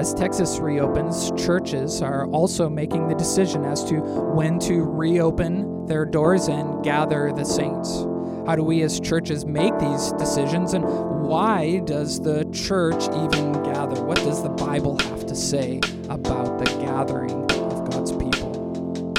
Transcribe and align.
As 0.00 0.14
Texas 0.14 0.58
reopens, 0.60 1.30
churches 1.32 2.00
are 2.00 2.26
also 2.28 2.70
making 2.70 3.08
the 3.08 3.14
decision 3.14 3.66
as 3.66 3.84
to 3.84 3.96
when 3.96 4.58
to 4.60 4.82
reopen 4.82 5.84
their 5.84 6.06
doors 6.06 6.48
and 6.48 6.82
gather 6.82 7.30
the 7.36 7.44
saints. 7.44 8.06
How 8.46 8.56
do 8.56 8.62
we 8.62 8.80
as 8.80 8.98
churches 8.98 9.44
make 9.44 9.78
these 9.78 10.12
decisions 10.12 10.72
and 10.72 10.84
why 10.84 11.80
does 11.80 12.18
the 12.18 12.46
church 12.50 13.02
even 13.08 13.52
gather? 13.62 14.02
What 14.02 14.16
does 14.16 14.42
the 14.42 14.48
Bible 14.48 14.96
have 15.00 15.26
to 15.26 15.34
say 15.34 15.80
about 16.08 16.58
the 16.58 16.64
gathering 16.80 17.32
of 17.52 17.90
God's 17.90 18.12
people? 18.12 19.12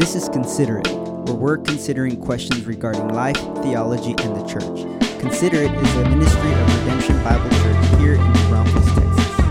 This 0.00 0.16
is 0.16 0.28
Consider 0.30 0.78
It, 0.78 0.88
where 0.88 1.36
we're 1.36 1.58
considering 1.58 2.16
questions 2.16 2.66
regarding 2.66 3.06
life, 3.10 3.38
theology, 3.62 4.16
and 4.18 4.34
the 4.34 4.44
church. 4.48 5.20
Consider 5.20 5.58
is 5.58 5.94
a 5.94 6.08
ministry 6.08 6.52
of 6.54 6.80
Redemption 6.80 7.22
Bible 7.22 7.50
Church 7.50 8.00
here 8.00 8.14
in 8.14 8.32
Brownsville, 8.48 8.82
Texas. 8.96 9.41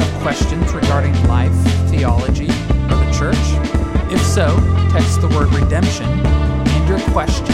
Have 0.00 0.22
questions 0.22 0.72
regarding 0.72 1.12
life, 1.28 1.52
theology, 1.90 2.48
or 2.88 2.96
the 2.96 3.12
church? 3.12 3.36
If 4.10 4.22
so, 4.24 4.56
text 4.90 5.20
the 5.20 5.28
word 5.28 5.52
redemption 5.52 6.08
and 6.08 6.88
your 6.88 6.98
question 7.12 7.52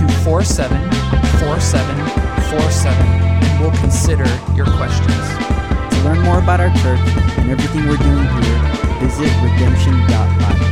to 0.00 0.08
474747 0.24 3.06
and 3.06 3.60
we'll 3.60 3.76
consider 3.80 4.24
your 4.54 4.64
questions. 4.80 5.20
To 5.92 6.00
learn 6.04 6.20
more 6.20 6.38
about 6.38 6.60
our 6.60 6.70
church 6.80 7.00
and 7.38 7.50
everything 7.50 7.86
we're 7.86 7.98
doing 7.98 8.24
here, 8.24 8.60
visit 9.00 9.30
redemption.life. 9.44 10.62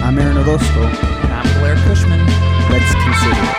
I'm 0.00 0.16
Aaron 0.16 0.38
Orozco. 0.38 0.84
And 0.86 1.32
I'm 1.32 1.58
Blair 1.58 1.74
Cushman. 1.74 2.24
Let's 2.70 2.94
consider 3.02 3.42
it. 3.50 3.56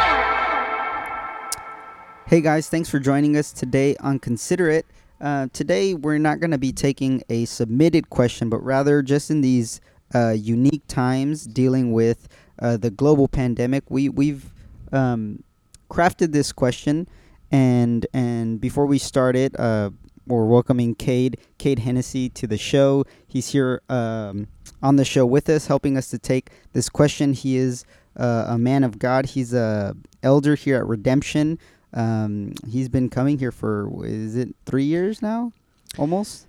Hey 2.28 2.40
guys, 2.40 2.70
thanks 2.70 2.90
for 2.90 3.00
joining 3.00 3.36
us 3.36 3.52
today 3.52 3.98
on 4.00 4.20
Consider 4.20 4.70
It. 4.70 4.86
Uh, 5.24 5.48
today, 5.54 5.94
we're 5.94 6.18
not 6.18 6.42
going 6.42 6.52
to 6.52 6.58
be 6.58 6.74
taking 6.74 7.24
a 7.30 7.46
submitted 7.46 8.10
question, 8.10 8.50
but 8.50 8.62
rather 8.62 9.02
just 9.02 9.32
in 9.32 9.40
these 9.40 9.80
uh, 10.14 10.32
unique 10.32 10.86
times 10.90 11.46
dealing 11.46 11.94
with 11.94 12.28
uh, 12.60 12.76
the 12.76 12.92
global 12.92 13.30
pandemic, 13.30 13.90
we 13.90 14.10
we've 14.10 14.52
um, 14.92 15.42
crafted 15.90 16.34
this 16.34 16.52
question, 16.52 17.08
and 17.54 18.06
and 18.14 18.60
before 18.60 18.86
we 18.86 18.98
start 18.98 19.38
it, 19.38 19.58
uh, 19.58 19.92
we're 20.28 20.46
welcoming 20.46 20.94
Cade 20.94 21.38
Cade 21.58 21.80
Hennessy 21.80 22.28
to 22.32 22.46
the 22.46 22.58
show. 22.58 23.06
He's 23.26 23.48
here 23.48 23.82
um, 23.88 24.50
on 24.82 24.98
the 24.98 25.06
show 25.06 25.26
with 25.26 25.48
us, 25.48 25.68
helping 25.68 25.96
us 25.96 26.10
to 26.10 26.20
take 26.20 26.50
this 26.74 26.90
question. 26.90 27.32
He 27.32 27.56
is 27.56 27.86
uh, 28.18 28.48
a 28.50 28.58
man 28.58 28.84
of 28.84 29.00
God. 29.00 29.28
He's 29.28 29.54
a 29.54 29.96
elder 30.22 30.56
here 30.56 30.76
at 30.76 30.86
Redemption. 30.86 31.60
Um, 31.94 32.54
he's 32.70 32.90
been 32.90 33.10
coming 33.10 33.38
here 33.38 33.52
for 33.52 33.90
is 34.06 34.36
it 34.36 34.56
three 34.66 34.86
years 34.86 35.22
now, 35.22 35.52
almost. 35.98 36.48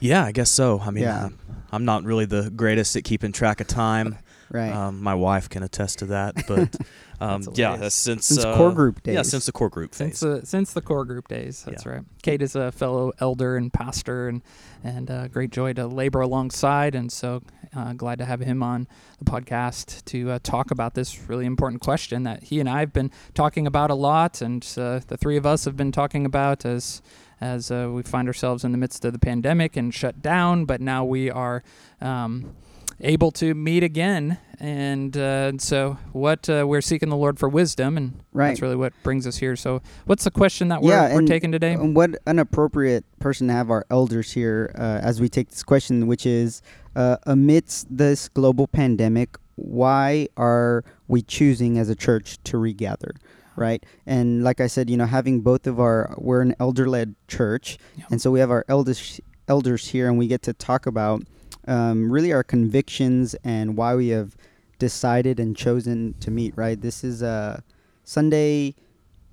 Yeah, 0.00 0.24
I 0.24 0.32
guess 0.32 0.50
so. 0.50 0.80
I 0.80 0.90
mean, 0.90 1.04
Yeah. 1.04 1.24
I'm, 1.26 1.38
I'm 1.72 1.84
not 1.84 2.04
really 2.04 2.26
the 2.26 2.50
greatest 2.50 2.94
at 2.96 3.04
keeping 3.04 3.32
track 3.32 3.60
of 3.60 3.66
time. 3.66 4.18
Right. 4.50 4.72
Um, 4.72 5.02
my 5.02 5.14
wife 5.14 5.48
can 5.48 5.62
attest 5.62 5.98
to 6.00 6.06
that, 6.06 6.34
but 6.46 6.76
um, 7.20 7.42
That's 7.42 7.58
yeah, 7.58 7.76
that's 7.76 7.94
since 7.94 8.26
Since 8.26 8.44
uh, 8.44 8.56
core 8.56 8.72
group 8.72 9.02
days. 9.02 9.14
Yeah, 9.14 9.22
since 9.22 9.46
the 9.46 9.52
core 9.52 9.68
group 9.70 9.94
Since 9.94 10.20
the 10.20 10.42
since 10.44 10.72
the 10.72 10.82
core 10.82 11.04
group 11.04 11.28
days, 11.28 11.64
that's 11.64 11.84
Yeah. 11.86 11.92
right. 11.92 12.02
Cade 12.22 12.42
is 12.42 12.54
a 12.54 12.70
fellow 12.72 13.12
elder 13.20 13.56
and 13.56 13.72
pastor, 13.72 14.28
and 14.28 14.42
and 14.82 15.10
uh, 15.10 15.28
great 15.28 15.50
joy 15.50 15.72
to 15.74 15.86
labor 15.86 16.20
alongside, 16.20 16.94
and 16.94 17.10
so 17.10 17.42
uh, 17.74 17.94
glad 17.94 18.18
to 18.18 18.24
have 18.24 18.40
him 18.40 18.62
on 18.62 18.86
the 19.18 19.24
podcast 19.24 20.04
to 20.04 20.30
uh, 20.32 20.38
talk 20.42 20.70
about 20.70 20.94
this 20.94 21.28
really 21.28 21.46
important 21.46 21.80
question 21.80 22.22
that 22.24 22.44
he 22.44 22.60
and 22.60 22.68
I 22.68 22.80
have 22.80 22.92
been 22.92 23.10
talking 23.34 23.66
about 23.66 23.90
a 23.90 23.94
lot, 23.94 24.40
and 24.42 24.62
uh, 24.76 25.00
the 25.06 25.16
three 25.16 25.36
of 25.36 25.46
us 25.46 25.64
have 25.64 25.76
been 25.76 25.92
talking 25.92 26.26
about 26.26 26.64
as 26.64 27.02
as 27.40 27.70
uh, 27.70 27.90
we 27.92 28.02
find 28.02 28.28
ourselves 28.28 28.62
in 28.64 28.72
the 28.72 28.78
midst 28.78 29.04
of 29.04 29.12
the 29.12 29.18
pandemic 29.18 29.76
and 29.76 29.92
shut 29.92 30.22
down, 30.22 30.64
but 30.64 30.80
now 30.80 31.04
we 31.04 31.30
are. 31.30 31.62
Um, 32.00 32.54
able 33.00 33.30
to 33.32 33.54
meet 33.54 33.82
again 33.82 34.38
and 34.60 35.16
uh, 35.16 35.52
so 35.58 35.98
what 36.12 36.48
uh, 36.48 36.64
we're 36.66 36.80
seeking 36.80 37.08
the 37.08 37.16
lord 37.16 37.38
for 37.38 37.48
wisdom 37.48 37.96
and 37.96 38.20
Right. 38.32 38.48
that's 38.48 38.62
really 38.62 38.76
what 38.76 38.92
brings 39.02 39.26
us 39.26 39.36
here 39.38 39.56
so 39.56 39.82
what's 40.06 40.24
the 40.24 40.30
question 40.30 40.68
that 40.68 40.80
we're, 40.82 40.90
Yeah, 40.92 41.12
we're 41.12 41.18
and- 41.20 41.28
taking 41.28 41.50
today 41.52 41.72
And 41.74 41.94
what 41.96 42.10
an 42.26 42.38
appropriate 42.38 43.04
person 43.18 43.48
to 43.48 43.52
have 43.52 43.70
our 43.70 43.84
elders 43.90 44.32
here 44.32 44.70
uh, 44.76 45.00
as 45.02 45.20
we 45.20 45.28
take 45.28 45.50
this 45.50 45.62
question, 45.62 46.06
which 46.06 46.24
is 46.26 46.62
uh, 46.96 47.16
amidst 47.26 47.86
this 47.96 48.28
global 48.28 48.66
pandemic, 48.68 49.36
why 49.56 50.28
are 50.36 50.84
we 51.08 51.22
choosing 51.22 51.76
as 51.78 51.88
a 51.88 51.94
church 51.96 52.38
to 52.44 52.58
regather? 52.58 53.12
Right. 53.56 53.84
And 54.06 54.42
like 54.42 54.60
I 54.60 54.66
said, 54.68 54.90
you 54.90 54.96
know, 54.96 55.06
having 55.06 55.40
both 55.40 55.66
of 55.68 55.78
our, 55.78 56.14
we're 56.18 56.40
an 56.42 56.54
elder 56.58 56.88
led 56.88 57.14
church. 57.28 57.78
Yeah. 57.96 58.04
And 58.10 58.20
so 58.20 58.30
we 58.32 58.40
have 58.40 58.50
our 58.50 58.64
elders, 58.68 59.20
elders 59.48 59.88
here 59.88 60.08
and 60.08 60.18
we 60.18 60.26
get 60.26 60.42
to 60.42 60.52
talk 60.52 60.86
about 60.86 61.22
um, 61.66 62.10
really 62.10 62.32
our 62.32 62.42
convictions 62.44 63.34
and 63.44 63.76
why 63.76 63.94
we 63.94 64.08
have 64.08 64.36
decided 64.78 65.40
and 65.40 65.56
chosen 65.56 66.14
to 66.20 66.30
meet, 66.30 66.54
right? 66.56 66.80
This 66.80 67.04
is 67.04 67.22
uh, 67.22 67.60
Sunday, 68.04 68.74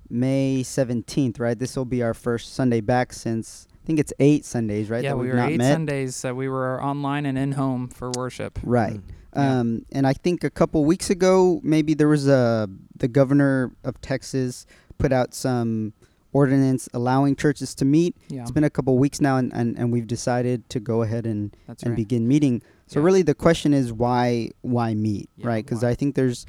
May 0.08 0.62
17th, 0.64 1.38
right? 1.40 1.58
This 1.58 1.76
will 1.76 1.84
be 1.84 2.02
our 2.02 2.14
first 2.14 2.54
Sunday 2.54 2.80
back 2.80 3.12
since 3.12 3.66
I 3.82 3.86
think 3.86 3.98
it's 3.98 4.12
eight 4.20 4.44
Sundays, 4.44 4.88
right? 4.88 5.02
yeah 5.02 5.14
we 5.14 5.28
were 5.28 5.40
eight 5.40 5.58
met. 5.58 5.72
sundays 5.72 6.22
that 6.22 6.36
we 6.36 6.48
were 6.48 6.82
online 6.82 7.26
and 7.26 7.36
in 7.36 7.52
home 7.52 7.88
for 7.88 8.10
worship 8.16 8.58
Right. 8.62 8.94
Mm. 9.00 9.02
Yeah. 9.34 9.60
Um, 9.60 9.86
and 9.92 10.06
I 10.06 10.12
think 10.12 10.44
a 10.44 10.50
couple 10.50 10.84
weeks 10.84 11.08
ago, 11.08 11.58
maybe 11.64 11.94
there 11.94 12.08
was 12.08 12.28
a 12.28 12.68
the 12.94 13.08
governor 13.08 13.72
of 13.82 13.98
Texas 14.02 14.66
put 14.98 15.10
out 15.10 15.32
some 15.34 15.94
ordinance 16.32 16.88
allowing 16.94 17.36
churches 17.36 17.74
to 17.76 17.84
meet. 17.84 18.16
yeah 18.28 18.42
It's 18.42 18.50
been 18.50 18.64
a 18.64 18.70
couple 18.70 18.96
weeks 18.98 19.20
now, 19.20 19.36
and, 19.36 19.52
and, 19.52 19.76
and 19.78 19.92
we've 19.92 20.06
decided 20.06 20.68
to 20.70 20.80
go 20.80 21.02
ahead 21.02 21.26
and, 21.26 21.54
that's 21.66 21.82
and 21.82 21.90
right 21.92 21.96
begin 21.96 22.26
meeting. 22.26 22.62
So 22.86 23.00
Yeah. 23.00 23.06
really, 23.06 23.22
the 23.22 23.34
question 23.34 23.72
is 23.74 23.92
why 23.92 24.50
why 24.62 24.94
meet, 24.94 25.28
Yeah, 25.36 25.46
right? 25.48 25.64
Because? 25.64 25.84
I 25.84 25.94
think 25.94 26.14
there's 26.14 26.46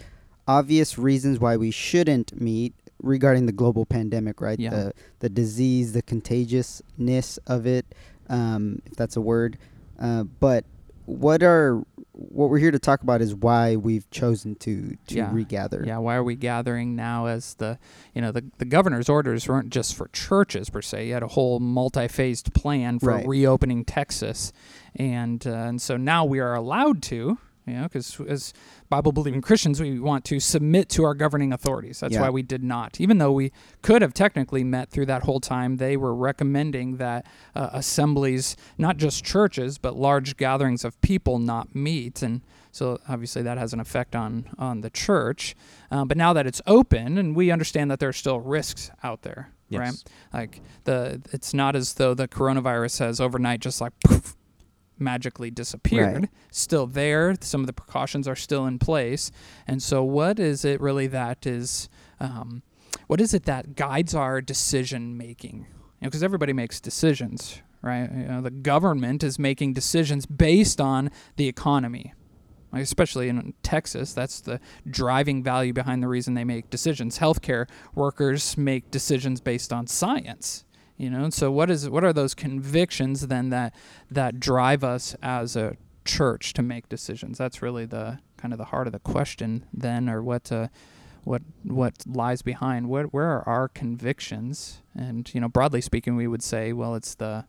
obvious 0.48 0.98
reasons 0.98 1.40
why 1.40 1.58
we 1.58 1.72
shouldn't 1.72 2.40
meet 2.42 2.74
regarding 3.02 3.46
the 3.46 3.52
global 3.52 3.86
pandemic, 3.86 4.40
right? 4.42 4.60
Yeah. 4.60 4.70
The 4.72 4.94
the 5.20 5.30
disease, 5.30 5.92
the 5.94 6.02
contagiousness 6.02 7.38
of 7.48 7.66
it, 7.66 7.86
um, 8.30 8.82
if 8.86 8.94
that's 8.96 9.16
a 9.18 9.22
word. 9.22 9.58
Uh, 10.00 10.24
but 10.24 10.66
what 11.06 11.44
are 11.44 11.84
what 12.16 12.50
we're 12.52 12.60
here 12.60 12.70
to 12.72 12.78
talk 12.80 13.02
about 13.02 13.22
is 13.22 13.34
why 13.34 13.76
we've 13.76 14.08
chosen 14.12 14.54
to 14.56 14.96
to 15.08 15.16
Yeah. 15.16 15.34
regather. 15.34 15.84
yeah 15.86 15.98
why 15.98 16.16
are 16.16 16.24
we 16.24 16.36
gathering 16.36 16.96
now 16.96 17.26
as 17.26 17.56
the 17.56 17.80
you 18.14 18.22
know 18.22 18.32
the, 18.32 18.44
the 18.60 18.66
governor's 18.66 19.10
orders 19.10 19.48
weren't 19.48 19.70
just 19.72 19.96
for 19.96 20.08
churches 20.10 20.70
per 20.70 20.82
se 20.82 21.08
you 21.08 21.14
had 21.14 21.24
a 21.24 21.28
whole 21.30 21.60
multi-phased 21.60 22.54
plan 22.54 23.00
for 23.00 23.08
Right. 23.14 23.28
reopening 23.28 23.84
texas 23.84 24.54
and 24.96 25.46
uh, 25.48 25.52
and 25.52 25.82
so 25.82 25.98
now 25.98 26.24
we 26.24 26.40
are 26.40 26.54
allowed 26.54 27.02
to 27.04 27.40
you 27.66 27.74
know 27.74 27.84
because 27.84 28.20
as 28.28 28.54
bible 28.90 29.12
believing 29.12 29.42
christians 29.42 29.80
we 29.80 30.00
want 30.00 30.26
to 30.26 30.40
submit 30.40 30.90
to 30.90 31.04
our 31.04 31.14
governing 31.14 31.54
authorities 31.54 32.00
that's 32.00 32.14
Yeah. 32.14 32.22
why 32.22 32.30
we 32.30 32.42
did 32.44 32.64
not 32.64 33.00
even 33.00 33.18
though 33.18 33.32
we 33.32 33.52
could 33.82 34.02
have 34.02 34.14
technically 34.14 34.64
met 34.64 34.90
through 34.90 35.06
that 35.08 35.24
whole 35.24 35.40
time 35.40 35.78
they 35.78 35.96
were 35.98 36.14
recommending 36.14 36.98
that 36.98 37.26
uh, 37.56 37.70
assemblies 37.74 38.56
not 38.78 38.98
just 38.98 39.24
churches 39.24 39.78
but 39.78 39.96
large 39.96 40.36
gatherings 40.38 40.84
of 40.84 41.00
people 41.02 41.40
not 41.40 41.74
meet 41.76 42.22
and 42.22 42.42
so 42.72 43.00
obviously 43.08 43.44
that 43.44 43.58
has 43.60 43.72
an 43.72 43.80
effect 43.80 44.16
on 44.16 44.50
on 44.58 44.82
the 44.82 44.90
church. 44.90 45.56
Um, 45.92 46.08
but 46.08 46.18
now 46.18 46.34
that 46.34 46.48
it's 46.48 46.60
open, 46.66 47.20
and 47.20 47.36
we 47.36 47.52
understand 47.52 47.92
that 47.92 48.00
there 48.00 48.10
are 48.10 48.14
still 48.14 48.40
risks 48.40 48.90
out 49.04 49.22
there, 49.22 49.52
right? 49.82 50.04
Like 50.34 50.60
the 50.86 51.22
it's 51.32 51.54
not 51.54 51.76
as 51.76 51.94
though 51.94 52.16
the 52.16 52.28
coronavirus 52.28 52.98
has 52.98 53.22
overnight 53.22 53.60
just 53.60 53.80
like 53.80 53.94
poof, 54.04 54.36
magically 55.00 55.52
disappeared. 55.52 56.22
Right. 56.22 56.30
Still 56.52 56.88
there. 56.88 57.36
Some 57.42 57.62
of 57.62 57.68
the 57.68 57.74
precautions 57.74 58.28
are 58.28 58.36
still 58.36 58.66
in 58.66 58.80
place. 58.80 59.32
And 59.68 59.82
so, 59.82 60.04
what 60.04 60.40
is 60.40 60.66
it 60.66 60.80
really 60.82 61.08
that 61.08 61.46
is? 61.46 61.90
Um, 62.20 62.64
what 63.08 63.20
is 63.20 63.34
it 63.34 63.44
that 63.46 63.76
guides 63.76 64.16
our 64.16 64.42
decision 64.42 65.18
making? 65.18 65.68
Because 66.02 66.24
everybody 66.24 66.54
makes 66.54 66.80
decisions, 66.80 67.62
right? 67.82 68.10
You 68.12 68.26
know, 68.26 68.42
the 68.42 68.52
government 68.52 69.24
is 69.24 69.40
making 69.40 69.74
decisions 69.74 70.26
based 70.26 70.82
on 70.82 71.10
the 71.38 71.48
economy. 71.48 72.14
Like, 72.72 72.82
especially 72.82 73.30
in 73.30 73.54
Texas, 73.62 74.14
that's 74.14 74.42
the 74.42 74.60
driving 74.90 75.44
value 75.44 75.74
behind 75.74 76.02
the 76.02 76.08
reason 76.08 76.34
they 76.34 76.44
make 76.44 76.72
decisions. 76.72 77.20
Healthcare 77.20 77.70
workers 77.94 78.58
make 78.58 78.90
decisions 78.90 79.40
based 79.42 79.72
on 79.72 79.86
science. 79.86 80.66
You 80.98 81.10
know, 81.10 81.24
and 81.24 81.34
so 81.34 81.52
what 81.52 81.70
is 81.72 81.90
what 81.90 82.04
are 82.04 82.14
those 82.14 82.34
convictions 82.36 83.28
then 83.28 83.50
that 83.50 83.74
that 84.12 84.40
drive 84.40 84.84
us 84.84 85.16
as 85.22 85.56
a 85.56 85.76
church 86.06 86.54
to 86.54 86.62
make 86.62 86.88
decisions? 86.88 87.38
That's 87.38 87.62
really 87.62 87.86
the 87.86 88.20
kind 88.38 88.54
of 88.54 88.58
the 88.60 88.66
heart 88.66 88.88
of 88.88 88.94
the 88.94 89.00
question 89.00 89.66
then, 89.74 90.08
or 90.08 90.22
what 90.22 90.52
uh, 90.52 90.68
what 91.24 91.42
what 91.64 91.94
lies 92.06 92.42
behind. 92.44 92.90
What 92.90 93.12
where 93.14 93.26
are 93.32 93.48
our 93.48 93.68
convictions? 93.68 94.82
And 94.96 95.34
you 95.34 95.42
know, 95.42 95.50
broadly 95.50 95.82
speaking, 95.82 96.16
we 96.16 96.28
would 96.28 96.44
say, 96.44 96.74
well, 96.74 96.94
it's 96.96 97.16
the 97.16 97.46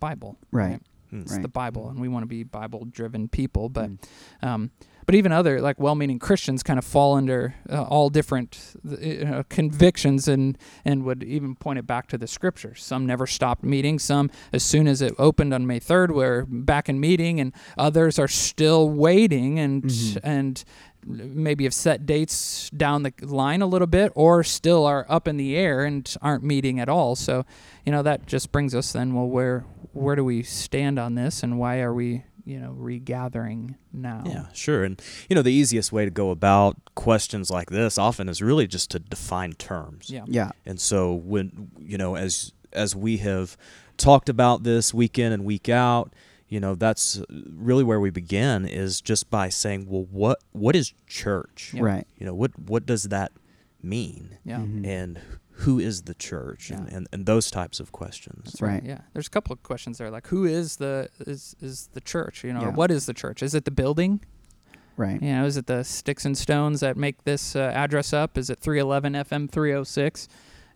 Bible, 0.00 0.36
Right. 0.52 0.80
Mm. 1.12 1.22
It's 1.22 1.32
Right. 1.32 1.42
the 1.42 1.48
Bible, 1.48 1.88
and 1.88 1.98
we 2.00 2.08
want 2.08 2.22
to 2.24 2.28
be 2.28 2.42
Bible-driven 2.42 3.28
people. 3.28 3.68
But 3.68 3.90
Mm. 3.90 3.98
um, 4.42 4.70
but 5.06 5.14
even 5.14 5.32
other 5.32 5.60
like 5.60 5.78
well-meaning 5.78 6.18
Christians 6.18 6.62
kind 6.62 6.78
of 6.78 6.84
fall 6.84 7.14
under 7.16 7.54
uh, 7.70 7.82
all 7.82 8.10
different 8.10 8.74
uh, 8.90 9.42
convictions 9.48 10.28
and 10.28 10.56
and 10.84 11.04
would 11.04 11.22
even 11.22 11.54
point 11.54 11.78
it 11.78 11.86
back 11.86 12.08
to 12.08 12.18
the 12.18 12.26
scriptures. 12.26 12.82
Some 12.82 13.06
never 13.06 13.26
stopped 13.26 13.62
meeting. 13.64 13.98
Some 13.98 14.30
as 14.52 14.62
soon 14.62 14.86
as 14.88 15.02
it 15.02 15.14
opened 15.18 15.52
on 15.54 15.66
May 15.66 15.80
3rd 15.80 16.10
were 16.12 16.46
back 16.48 16.88
in 16.88 17.00
meeting, 17.00 17.40
and 17.40 17.52
others 17.78 18.18
are 18.18 18.28
still 18.28 18.88
waiting 18.88 19.58
and 19.58 19.82
Mhm. 19.84 20.18
and 20.22 20.64
maybe 21.06 21.64
have 21.64 21.74
set 21.74 22.06
dates 22.06 22.70
down 22.70 23.02
the 23.02 23.12
line 23.20 23.60
a 23.60 23.66
little 23.66 23.86
bit 23.86 24.10
or 24.14 24.42
still 24.42 24.86
are 24.86 25.04
up 25.08 25.28
in 25.28 25.36
the 25.36 25.54
air 25.54 25.84
and 25.84 26.16
aren't 26.22 26.42
meeting 26.42 26.80
at 26.80 26.88
all 26.88 27.14
so 27.14 27.44
you 27.84 27.92
know 27.92 28.02
that 28.02 28.24
just 28.26 28.50
brings 28.50 28.74
us 28.74 28.92
then 28.94 29.12
well 29.12 29.26
where 29.28 29.66
where 29.92 30.16
do 30.16 30.24
we 30.24 30.42
stand 30.42 30.98
on 30.98 31.14
this 31.14 31.42
and 31.42 31.58
why 31.58 31.80
are 31.80 31.92
we 31.92 32.24
you 32.44 32.58
know 32.60 32.72
regathering 32.72 33.76
now 33.92 34.22
Yeah, 34.26 34.46
sure. 34.52 34.84
And 34.84 35.00
you 35.28 35.36
know, 35.36 35.42
the 35.42 35.52
easiest 35.52 35.92
way 35.92 36.04
to 36.04 36.10
go 36.10 36.30
about 36.30 36.76
questions 36.94 37.50
like 37.50 37.70
this 37.70 37.96
often 37.98 38.28
is 38.28 38.42
really 38.42 38.66
just 38.66 38.90
to 38.92 38.98
define 38.98 39.52
terms. 39.54 40.10
yeah 40.10 40.24
Yeah. 40.26 40.50
And 40.66 40.80
so 40.80 41.12
when 41.14 41.70
you 41.78 41.96
know, 41.98 42.16
as 42.16 42.52
as 42.72 42.94
we 42.96 43.18
have 43.18 43.56
talked 43.96 44.28
about 44.28 44.62
this 44.64 44.92
week 44.92 45.18
in 45.18 45.32
and 45.32 45.44
week 45.44 45.68
out, 45.68 46.12
you 46.48 46.60
know, 46.60 46.74
that's 46.74 47.22
really 47.30 47.84
where 47.84 48.00
we 48.00 48.10
begin 48.10 48.66
is 48.66 49.00
just 49.00 49.30
by 49.30 49.48
saying, 49.48 49.86
well, 49.88 50.06
what 50.10 50.38
what 50.52 50.76
is 50.76 50.92
church? 51.06 51.70
Yeah. 51.74 51.82
Right. 51.82 52.06
You 52.18 52.26
know, 52.26 52.34
what 52.34 52.58
what 52.58 52.84
does 52.86 53.04
that 53.04 53.32
mean? 53.82 54.38
yeah 54.44 54.58
Mhm. 54.58 54.86
And 54.86 55.20
who 55.58 55.78
is 55.78 56.02
the 56.02 56.14
church? 56.14 56.70
And, 56.70 56.88
Yeah. 56.88 56.96
and 56.96 57.08
and 57.12 57.26
those 57.26 57.50
types 57.50 57.80
of 57.80 57.92
questions. 57.92 58.42
That's 58.44 58.60
Right. 58.62 58.82
Yeah, 58.84 59.02
there's 59.12 59.26
a 59.26 59.30
couple 59.30 59.52
of 59.52 59.62
questions 59.62 59.98
there, 59.98 60.10
like 60.10 60.26
who 60.28 60.44
is 60.44 60.76
the 60.76 61.08
is 61.20 61.54
is 61.60 61.88
the 61.92 62.00
church? 62.00 62.44
You 62.44 62.52
know, 62.52 62.60
or 62.60 62.68
Yeah. 62.68 62.74
what 62.74 62.90
is 62.90 63.06
the 63.06 63.14
church? 63.14 63.42
Is 63.42 63.54
it 63.54 63.64
the 63.64 63.70
building? 63.70 64.20
Right. 64.96 65.20
You 65.20 65.32
know, 65.32 65.44
is 65.44 65.56
it 65.56 65.66
the 65.66 65.82
sticks 65.84 66.24
and 66.24 66.38
stones 66.38 66.78
that 66.80 66.96
make 66.96 67.24
this 67.24 67.56
uh, 67.56 67.72
address 67.74 68.12
up? 68.12 68.38
Is 68.38 68.48
it 68.50 68.60
311 68.60 69.14
FM 69.14 69.48
306? 69.50 70.28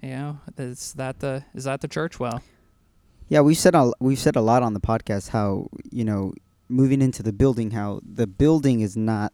You 0.03 0.11
know, 0.11 0.39
is 0.57 0.93
that 0.95 1.21
the 1.21 1.45
is 1.55 1.65
that 1.65 1.81
the 1.81 1.89
church? 1.89 2.19
Well, 2.21 2.43
Yeah, 3.29 3.41
we've 3.43 3.59
said 3.59 3.75
a, 3.75 3.93
we've 4.01 4.19
said 4.19 4.37
a 4.37 4.41
lot 4.41 4.63
on 4.63 4.75
the 4.75 4.81
podcast 4.81 5.29
how 5.31 5.69
you 5.91 6.05
know 6.05 6.33
moving 6.69 7.01
into 7.03 7.23
the 7.23 7.33
building 7.33 7.71
how 7.73 8.01
the 8.05 8.27
building 8.27 8.81
is 8.81 8.97
not 8.97 9.33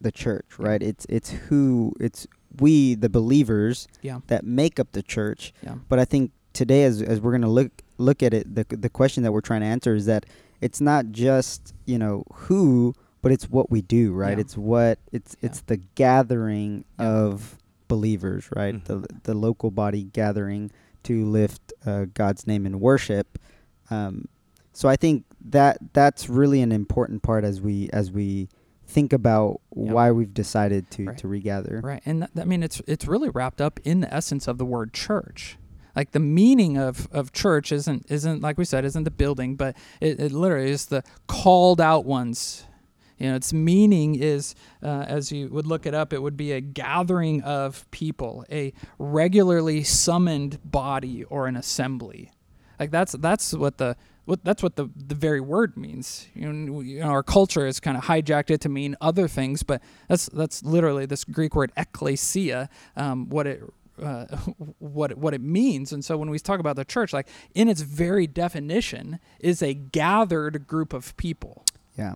the 0.00 0.12
church, 0.12 0.58
right? 0.58 0.82
It's 0.82 1.06
it's 1.08 1.30
who 1.48 1.92
it's 2.00 2.26
we 2.60 2.94
the 2.94 3.08
believers 3.08 3.88
yeah, 4.02 4.20
that 4.28 4.44
make 4.44 4.78
up 4.80 4.92
the 4.92 5.02
church. 5.02 5.52
yeah, 5.62 5.76
But 5.88 5.98
I 5.98 6.04
think 6.04 6.32
today, 6.52 6.84
as 6.84 7.02
as 7.02 7.20
we're 7.20 7.32
gonna 7.32 7.50
look 7.50 7.70
look 7.98 8.22
at 8.22 8.32
it, 8.34 8.54
the 8.54 8.64
the 8.68 8.88
question 8.90 9.22
that 9.24 9.32
we're 9.32 9.40
trying 9.40 9.60
to 9.60 9.66
answer 9.66 9.94
is 9.94 10.06
that 10.06 10.26
it's 10.60 10.80
not 10.80 11.06
just 11.10 11.74
you 11.84 11.98
know 11.98 12.24
who, 12.32 12.94
but 13.22 13.32
it's 13.32 13.50
what 13.50 13.70
we 13.70 13.82
do, 13.82 14.12
right? 14.12 14.36
Yeah. 14.38 14.40
It's 14.42 14.56
what 14.56 14.98
it's 15.12 15.36
Yeah. 15.40 15.46
it's 15.50 15.60
the 15.62 15.76
gathering 15.94 16.84
Yeah. 16.98 17.06
of 17.08 17.58
believers, 17.88 18.48
right? 18.54 18.74
Mhm. 18.74 18.84
The 18.84 19.06
the 19.24 19.34
local 19.34 19.70
body 19.70 20.04
gathering 20.04 20.70
to 21.04 21.24
lift 21.24 21.72
uh, 21.84 22.06
God's 22.14 22.46
name 22.46 22.66
in 22.66 22.80
worship. 22.80 23.38
Um, 23.90 24.26
so 24.72 24.88
I 24.88 24.96
think 24.96 25.24
that 25.50 25.78
that's 25.92 26.28
really 26.28 26.60
an 26.60 26.72
important 26.72 27.22
part 27.22 27.44
as 27.44 27.60
we 27.60 27.88
as 27.92 28.10
we 28.10 28.48
think 28.86 29.12
about 29.12 29.60
Yep. 29.74 29.94
why 29.94 30.10
we've 30.12 30.32
decided 30.32 30.90
to 30.92 31.06
Right. 31.06 31.18
to 31.18 31.28
regather. 31.28 31.80
right. 31.84 32.02
And 32.06 32.22
that, 32.22 32.30
I 32.38 32.44
mean, 32.44 32.62
it's 32.62 32.80
it's 32.86 33.06
really 33.06 33.28
wrapped 33.28 33.60
up 33.60 33.80
in 33.84 34.00
the 34.00 34.12
essence 34.14 34.46
of 34.48 34.58
the 34.58 34.64
word 34.64 34.92
church. 34.92 35.58
Like 35.94 36.12
the 36.12 36.20
meaning 36.20 36.76
of, 36.76 37.08
of 37.10 37.32
church 37.32 37.72
isn't 37.72 38.06
isn't 38.10 38.42
like 38.42 38.58
we 38.58 38.64
said 38.64 38.84
isn't 38.84 39.04
the 39.04 39.10
building, 39.10 39.56
but 39.56 39.76
it, 40.00 40.20
it 40.20 40.32
literally 40.32 40.70
is 40.70 40.86
the 40.86 41.02
called 41.26 41.80
out 41.80 42.04
ones. 42.04 42.64
You 43.18 43.30
know, 43.30 43.36
its 43.36 43.50
meaning 43.54 44.14
is, 44.14 44.54
uh, 44.82 45.06
as 45.08 45.32
you 45.32 45.48
would 45.48 45.66
look 45.66 45.86
it 45.86 45.94
up, 45.94 46.12
it 46.12 46.20
would 46.20 46.36
be 46.36 46.52
a 46.52 46.60
gathering 46.60 47.40
of 47.42 47.90
people, 47.90 48.44
a 48.52 48.74
regularly 48.98 49.82
summoned 49.82 50.58
body 50.70 51.24
or 51.24 51.46
an 51.46 51.56
assembly. 51.56 52.30
Like 52.78 52.90
that's 52.90 53.12
that's 53.12 53.54
what 53.54 53.78
the 53.78 53.96
what 54.26 54.44
that's 54.44 54.62
what 54.62 54.76
the 54.76 54.88
the 54.94 55.14
very 55.14 55.40
word 55.40 55.76
means. 55.76 56.28
You 56.34 56.52
know, 56.52 56.80
you 56.80 57.00
know 57.00 57.06
our 57.06 57.22
culture 57.22 57.64
has 57.64 57.80
kind 57.80 57.96
of 57.96 58.04
hijacked 58.04 58.50
it 58.50 58.60
to 58.62 58.68
mean 58.68 58.96
other 59.00 59.26
things, 59.28 59.62
but 59.62 59.80
that's 60.08 60.26
that's 60.26 60.62
literally 60.62 61.06
this 61.06 61.24
Greek 61.24 61.54
word 61.56 61.72
ekklesia, 61.76 62.68
um, 62.96 63.28
what 63.30 63.46
it 63.46 63.62
uh, 64.02 64.26
what 64.78 65.16
what 65.16 65.32
it 65.32 65.40
means. 65.40 65.92
And 65.92 66.04
so 66.04 66.16
when 66.18 66.28
we 66.28 66.38
talk 66.38 66.60
about 66.60 66.76
the 66.76 66.84
church, 66.84 67.12
like 67.12 67.28
in 67.54 67.68
its 67.68 67.80
very 67.80 68.26
definition, 68.26 69.18
is 69.40 69.62
a 69.62 69.72
gathered 69.74 70.66
group 70.66 70.92
of 70.92 71.16
people 71.16 71.64
Yeah. 71.96 72.14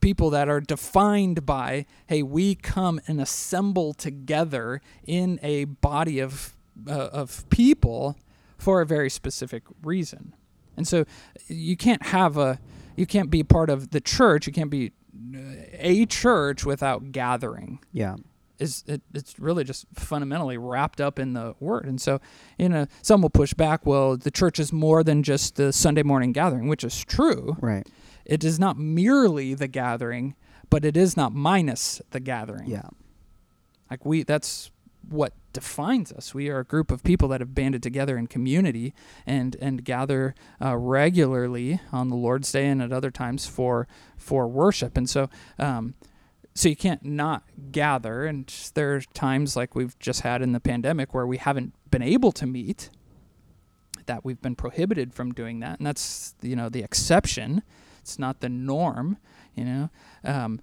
people 0.00 0.30
that 0.30 0.48
are 0.48 0.60
defined 0.60 1.44
by 1.46 1.86
hey 2.08 2.22
we 2.22 2.54
come 2.56 3.00
and 3.06 3.20
assemble 3.20 3.94
together 3.94 4.80
in 5.06 5.38
a 5.42 5.64
body 5.64 6.18
of 6.18 6.54
uh, 6.88 6.92
of 7.12 7.48
people 7.50 8.16
for 8.58 8.80
a 8.80 8.86
very 8.86 9.08
specific 9.10 9.62
reason 9.82 10.34
and 10.76 10.86
so 10.88 11.04
you 11.48 11.76
can't 11.76 12.02
have 12.06 12.36
a 12.36 12.58
you 12.96 13.06
can't 13.06 13.30
be 13.30 13.42
part 13.42 13.70
of 13.70 13.90
the 13.90 14.00
church 14.00 14.46
you 14.46 14.52
can't 14.52 14.70
be 14.70 14.92
uh, 15.34 15.38
a 15.78 16.06
church 16.06 16.64
without 16.64 17.12
gathering 17.12 17.78
Yeah. 17.92 18.16
is 18.58 18.84
it, 18.86 19.02
it's 19.14 19.38
really 19.38 19.64
just 19.64 19.86
fundamentally 19.94 20.56
wrapped 20.58 21.00
up 21.00 21.18
in 21.18 21.32
the 21.34 21.54
word 21.60 21.84
and 21.86 22.00
so 22.00 22.20
you 22.58 22.68
know 22.68 22.86
some 23.02 23.22
will 23.22 23.30
push 23.30 23.54
back 23.54 23.84
well 23.86 24.16
the 24.16 24.30
church 24.30 24.58
is 24.58 24.72
more 24.72 25.02
than 25.04 25.22
just 25.22 25.56
the 25.56 25.72
sunday 25.72 26.02
morning 26.02 26.32
gathering 26.32 26.68
which 26.68 26.84
is 26.84 27.04
true 27.04 27.56
Right. 27.60 27.86
it 28.24 28.44
is 28.44 28.58
not 28.58 28.78
merely 28.78 29.54
the 29.54 29.68
gathering, 29.68 30.34
but 30.70 30.84
it 30.84 30.96
is 30.96 31.16
not 31.16 31.34
minus 31.34 32.00
the 32.12 32.20
gathering. 32.20 32.66
Yeah. 32.68 32.88
Like 33.90 34.06
we 34.06 34.22
that's 34.22 34.70
what 35.08 35.32
defines 35.52 36.12
us. 36.12 36.34
We 36.34 36.48
are 36.48 36.60
a 36.60 36.64
group 36.64 36.90
of 36.90 37.02
people 37.02 37.28
that 37.28 37.40
have 37.40 37.54
banded 37.54 37.82
together 37.82 38.16
in 38.16 38.26
community 38.26 38.94
and 39.26 39.56
and 39.60 39.84
gather 39.84 40.34
uh, 40.60 40.76
regularly 40.76 41.80
on 41.92 42.08
the 42.08 42.16
Lord's 42.16 42.50
Day 42.50 42.66
and 42.66 42.82
at 42.82 42.92
other 42.92 43.10
times 43.10 43.46
for 43.46 43.86
for 44.16 44.48
worship. 44.48 44.96
And 44.96 45.08
so 45.08 45.28
um, 45.58 45.94
so 46.54 46.68
you 46.68 46.76
can't 46.76 47.04
not 47.04 47.44
gather. 47.70 48.26
And 48.26 48.52
there 48.74 48.94
are 48.94 49.00
times 49.00 49.56
like 49.56 49.74
we've 49.74 49.98
just 49.98 50.20
had 50.20 50.42
in 50.42 50.52
the 50.52 50.60
pandemic 50.60 51.14
where 51.14 51.26
we 51.26 51.38
haven't 51.38 51.74
been 51.90 52.02
able 52.02 52.32
to 52.32 52.46
meet. 52.46 52.90
That 54.06 54.24
we've 54.24 54.42
been 54.42 54.56
prohibited 54.56 55.14
from 55.14 55.32
doing 55.32 55.60
that, 55.60 55.78
and 55.78 55.86
that's 55.86 56.34
you 56.42 56.56
know 56.56 56.68
the 56.68 56.82
exception. 56.82 57.62
It's 58.00 58.18
not 58.18 58.40
the 58.40 58.48
norm, 58.48 59.16
you 59.54 59.64
know. 59.64 59.90
Um, 60.24 60.60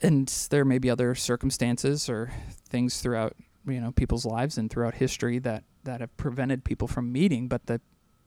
and 0.00 0.28
there 0.50 0.64
may 0.64 0.78
be 0.78 0.88
other 0.88 1.16
circumstances 1.16 2.08
or 2.08 2.30
things 2.68 3.00
throughout 3.00 3.34
you 3.70 3.80
know 3.80 3.92
people's 3.92 4.24
lives 4.24 4.58
and 4.58 4.70
throughout 4.70 4.94
history 4.94 5.38
that 5.40 5.64
that 5.84 6.00
have 6.00 6.16
prevented 6.16 6.64
people 6.64 6.88
from 6.88 7.12
meeting. 7.12 7.48
But 7.48 7.66
the 7.66 7.80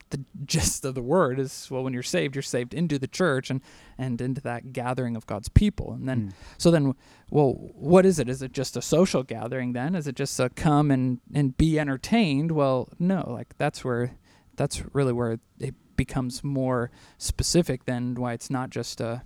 the 0.09 0.25
gist 0.45 0.83
of 0.83 0.93
the 0.93 1.01
word 1.01 1.39
is 1.39 1.69
well, 1.71 1.83
when 1.83 1.93
you're 1.93 2.03
saved, 2.03 2.35
you're 2.35 2.41
saved 2.41 2.73
into 2.73 2.99
the 2.99 3.07
church 3.07 3.49
and 3.49 3.61
and 3.97 4.19
into 4.21 4.41
that 4.41 4.73
gathering 4.73 5.15
of 5.15 5.25
God's 5.25 5.49
people. 5.49 5.93
And 5.93 6.07
then 6.07 6.21
Mm. 6.21 6.33
so 6.57 6.69
then, 6.71 6.93
well, 7.29 7.53
what 7.75 8.05
is 8.05 8.19
it? 8.19 8.27
Is 8.27 8.41
it 8.41 8.51
just 8.51 8.75
a 8.75 8.81
social 8.81 9.23
gathering 9.23 9.73
then? 9.73 9.95
Is 9.95 10.07
it 10.07 10.15
just 10.15 10.39
a 10.39 10.49
come 10.49 10.91
and, 10.91 11.19
and 11.33 11.55
be 11.57 11.79
entertained? 11.79 12.51
Well, 12.51 12.89
no, 12.99 13.23
like 13.29 13.57
that's 13.57 13.85
where, 13.85 14.17
that's 14.57 14.83
really 14.93 15.13
where 15.13 15.39
it 15.59 15.75
becomes 15.95 16.43
more 16.43 16.91
specific 17.17 17.85
than 17.85 18.15
why 18.15 18.33
it's 18.33 18.49
not 18.49 18.69
just 18.69 18.99
a, 18.99 19.23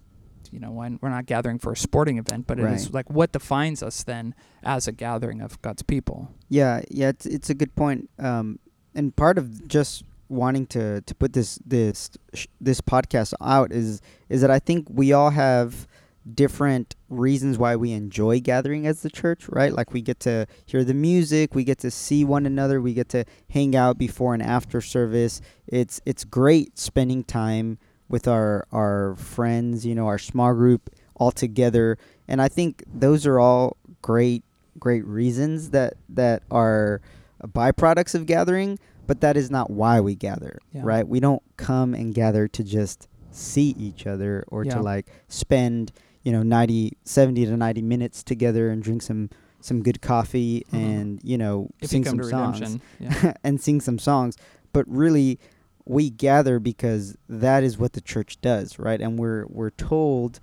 you 0.55 0.61
know, 0.61 0.71
when 0.71 0.97
we're 1.01 1.09
not 1.17 1.25
gathering 1.25 1.59
for 1.59 1.71
a 1.73 1.77
sporting 1.77 2.17
event, 2.17 2.47
but 2.47 2.57
it 2.59 2.63
is 2.71 2.85
Right. 2.85 2.93
like 2.99 3.09
what 3.09 3.29
defines 3.33 3.83
us 3.83 4.03
then 4.03 4.33
as 4.63 4.87
a 4.87 4.93
gathering 4.93 5.41
of 5.41 5.61
God's 5.61 5.83
people. 5.83 6.17
Yeah, 6.49 6.81
yeah, 6.89 7.09
it's 7.09 7.25
it's 7.25 7.49
a 7.49 7.53
good 7.61 7.73
point. 7.75 8.09
Um, 8.17 8.59
and 8.95 9.13
part 9.15 9.37
of 9.37 9.67
just 9.67 10.03
wanting 10.29 10.65
to 10.75 11.01
to 11.01 11.13
put 11.21 11.33
this 11.33 11.59
this 11.65 12.09
sh- 12.33 12.47
this 12.61 12.79
podcast 12.81 13.33
out 13.41 13.71
is 13.71 14.01
is 14.29 14.39
that 14.41 14.49
I 14.49 14.59
think 14.59 14.87
we 14.89 15.11
all 15.13 15.31
have 15.31 15.87
different 16.33 16.95
reasons 17.09 17.57
why 17.57 17.75
we 17.75 17.91
enjoy 17.91 18.39
gathering 18.39 18.87
as 18.87 19.01
the 19.03 19.09
church, 19.11 19.47
right? 19.49 19.71
Like 19.71 19.93
we 19.93 20.01
get 20.01 20.19
to 20.21 20.47
hear 20.65 20.83
the 20.83 20.93
music, 20.95 21.53
we 21.53 21.63
get 21.63 21.77
to 21.79 21.91
see 21.91 22.25
one 22.25 22.45
another, 22.47 22.81
we 22.81 22.93
get 22.95 23.09
to 23.09 23.25
hang 23.51 23.75
out 23.75 23.97
before 23.99 24.33
and 24.33 24.41
after 24.41 24.81
service. 24.81 25.41
It's 25.67 26.01
it's 26.05 26.23
great 26.23 26.79
spending 26.79 27.23
time 27.23 27.77
with 28.09 28.27
our 28.27 28.65
our 28.71 29.15
friends, 29.15 29.85
you 29.85 29.95
know, 29.95 30.07
our 30.07 30.17
small 30.19 30.53
group 30.53 30.89
all 31.15 31.31
together. 31.31 31.97
And 32.27 32.41
I 32.41 32.47
think 32.47 32.83
those 32.93 33.25
are 33.25 33.39
all 33.39 33.77
great 34.01 34.43
great 34.79 35.05
reasons 35.05 35.69
that 35.71 35.95
that 36.09 36.43
are 36.51 37.01
byproducts 37.43 38.15
of 38.15 38.25
gathering, 38.25 38.79
but 39.07 39.21
that 39.21 39.37
is 39.37 39.49
not 39.51 39.69
why 39.69 39.99
we 40.01 40.15
gather, 40.15 40.59
Yeah. 40.73 40.81
right? 40.83 41.07
We 41.07 41.19
don't 41.19 41.43
come 41.57 41.93
and 41.93 42.13
gather 42.13 42.47
to 42.47 42.63
just 42.63 43.07
see 43.31 43.75
each 43.77 44.07
other 44.07 44.43
or 44.47 44.63
Yeah. 44.65 44.75
to 44.75 44.81
like 44.81 45.07
spend, 45.27 45.91
you 46.23 46.31
know, 46.31 46.43
90 46.43 46.97
70 47.03 47.45
to 47.45 47.57
90 47.57 47.81
minutes 47.81 48.23
together 48.23 48.69
and 48.69 48.81
drink 48.81 49.01
some 49.01 49.29
some 49.61 49.81
good 49.81 49.99
coffee 49.99 50.63
Mhm. 50.71 50.77
and, 50.77 51.19
you 51.23 51.37
know, 51.39 51.69
If 51.81 51.89
sing 51.89 52.03
you 52.03 52.09
some 52.11 52.23
songs 52.23 52.77
yeah. 52.99 53.33
and 53.43 53.59
sing 53.59 53.81
some 53.81 53.97
songs, 53.97 54.35
but 54.73 54.87
really 54.87 55.39
we 55.85 56.09
gather 56.09 56.59
because 56.59 57.15
that 57.29 57.63
is 57.63 57.77
what 57.77 57.93
the 57.93 58.01
church 58.01 58.41
does, 58.41 58.79
right? 58.79 58.99
And 58.99 59.19
we're 59.19 59.45
we're 59.47 59.69
told 59.69 60.39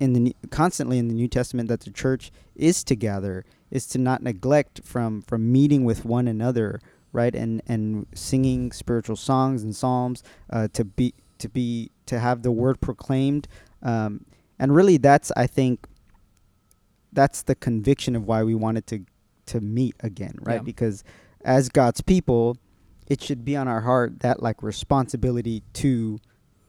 in 0.00 0.12
the 0.12 0.36
constantly 0.50 0.98
in 0.98 1.08
the 1.08 1.14
New 1.14 1.28
Testament 1.28 1.68
that 1.68 1.80
the 1.80 1.90
church 1.90 2.32
is 2.56 2.82
to 2.84 2.96
gather, 2.96 3.44
is 3.70 3.86
to 3.88 3.98
not 3.98 4.22
neglect 4.22 4.80
from 4.84 5.22
from 5.22 5.52
meeting 5.52 5.84
with 5.84 6.04
one 6.04 6.26
another, 6.26 6.80
right? 7.12 7.34
And 7.34 7.62
and 7.66 8.06
singing 8.14 8.72
spiritual 8.72 9.16
songs 9.16 9.62
and 9.62 9.74
psalms, 9.74 10.22
uh, 10.50 10.68
to 10.72 10.84
be 10.84 11.14
to 11.38 11.48
be 11.48 11.90
to 12.06 12.18
have 12.18 12.42
the 12.42 12.50
word 12.50 12.80
proclaimed, 12.80 13.46
um, 13.82 14.24
and 14.58 14.74
really 14.74 14.96
that's 14.96 15.30
I 15.36 15.46
think 15.46 15.86
that's 17.12 17.42
the 17.42 17.54
conviction 17.54 18.16
of 18.16 18.26
why 18.26 18.42
we 18.42 18.54
wanted 18.54 18.86
to 18.88 19.04
to 19.46 19.60
meet 19.60 19.94
again, 20.00 20.34
right? 20.40 20.54
Yeah. 20.54 20.62
Because 20.62 21.04
as 21.44 21.68
God's 21.68 22.00
people, 22.00 22.56
it 23.10 23.22
should 23.22 23.44
be 23.44 23.56
on 23.56 23.68
our 23.68 23.82
heart 23.82 24.20
that 24.20 24.42
like 24.42 24.62
responsibility 24.62 25.62
to 25.74 26.18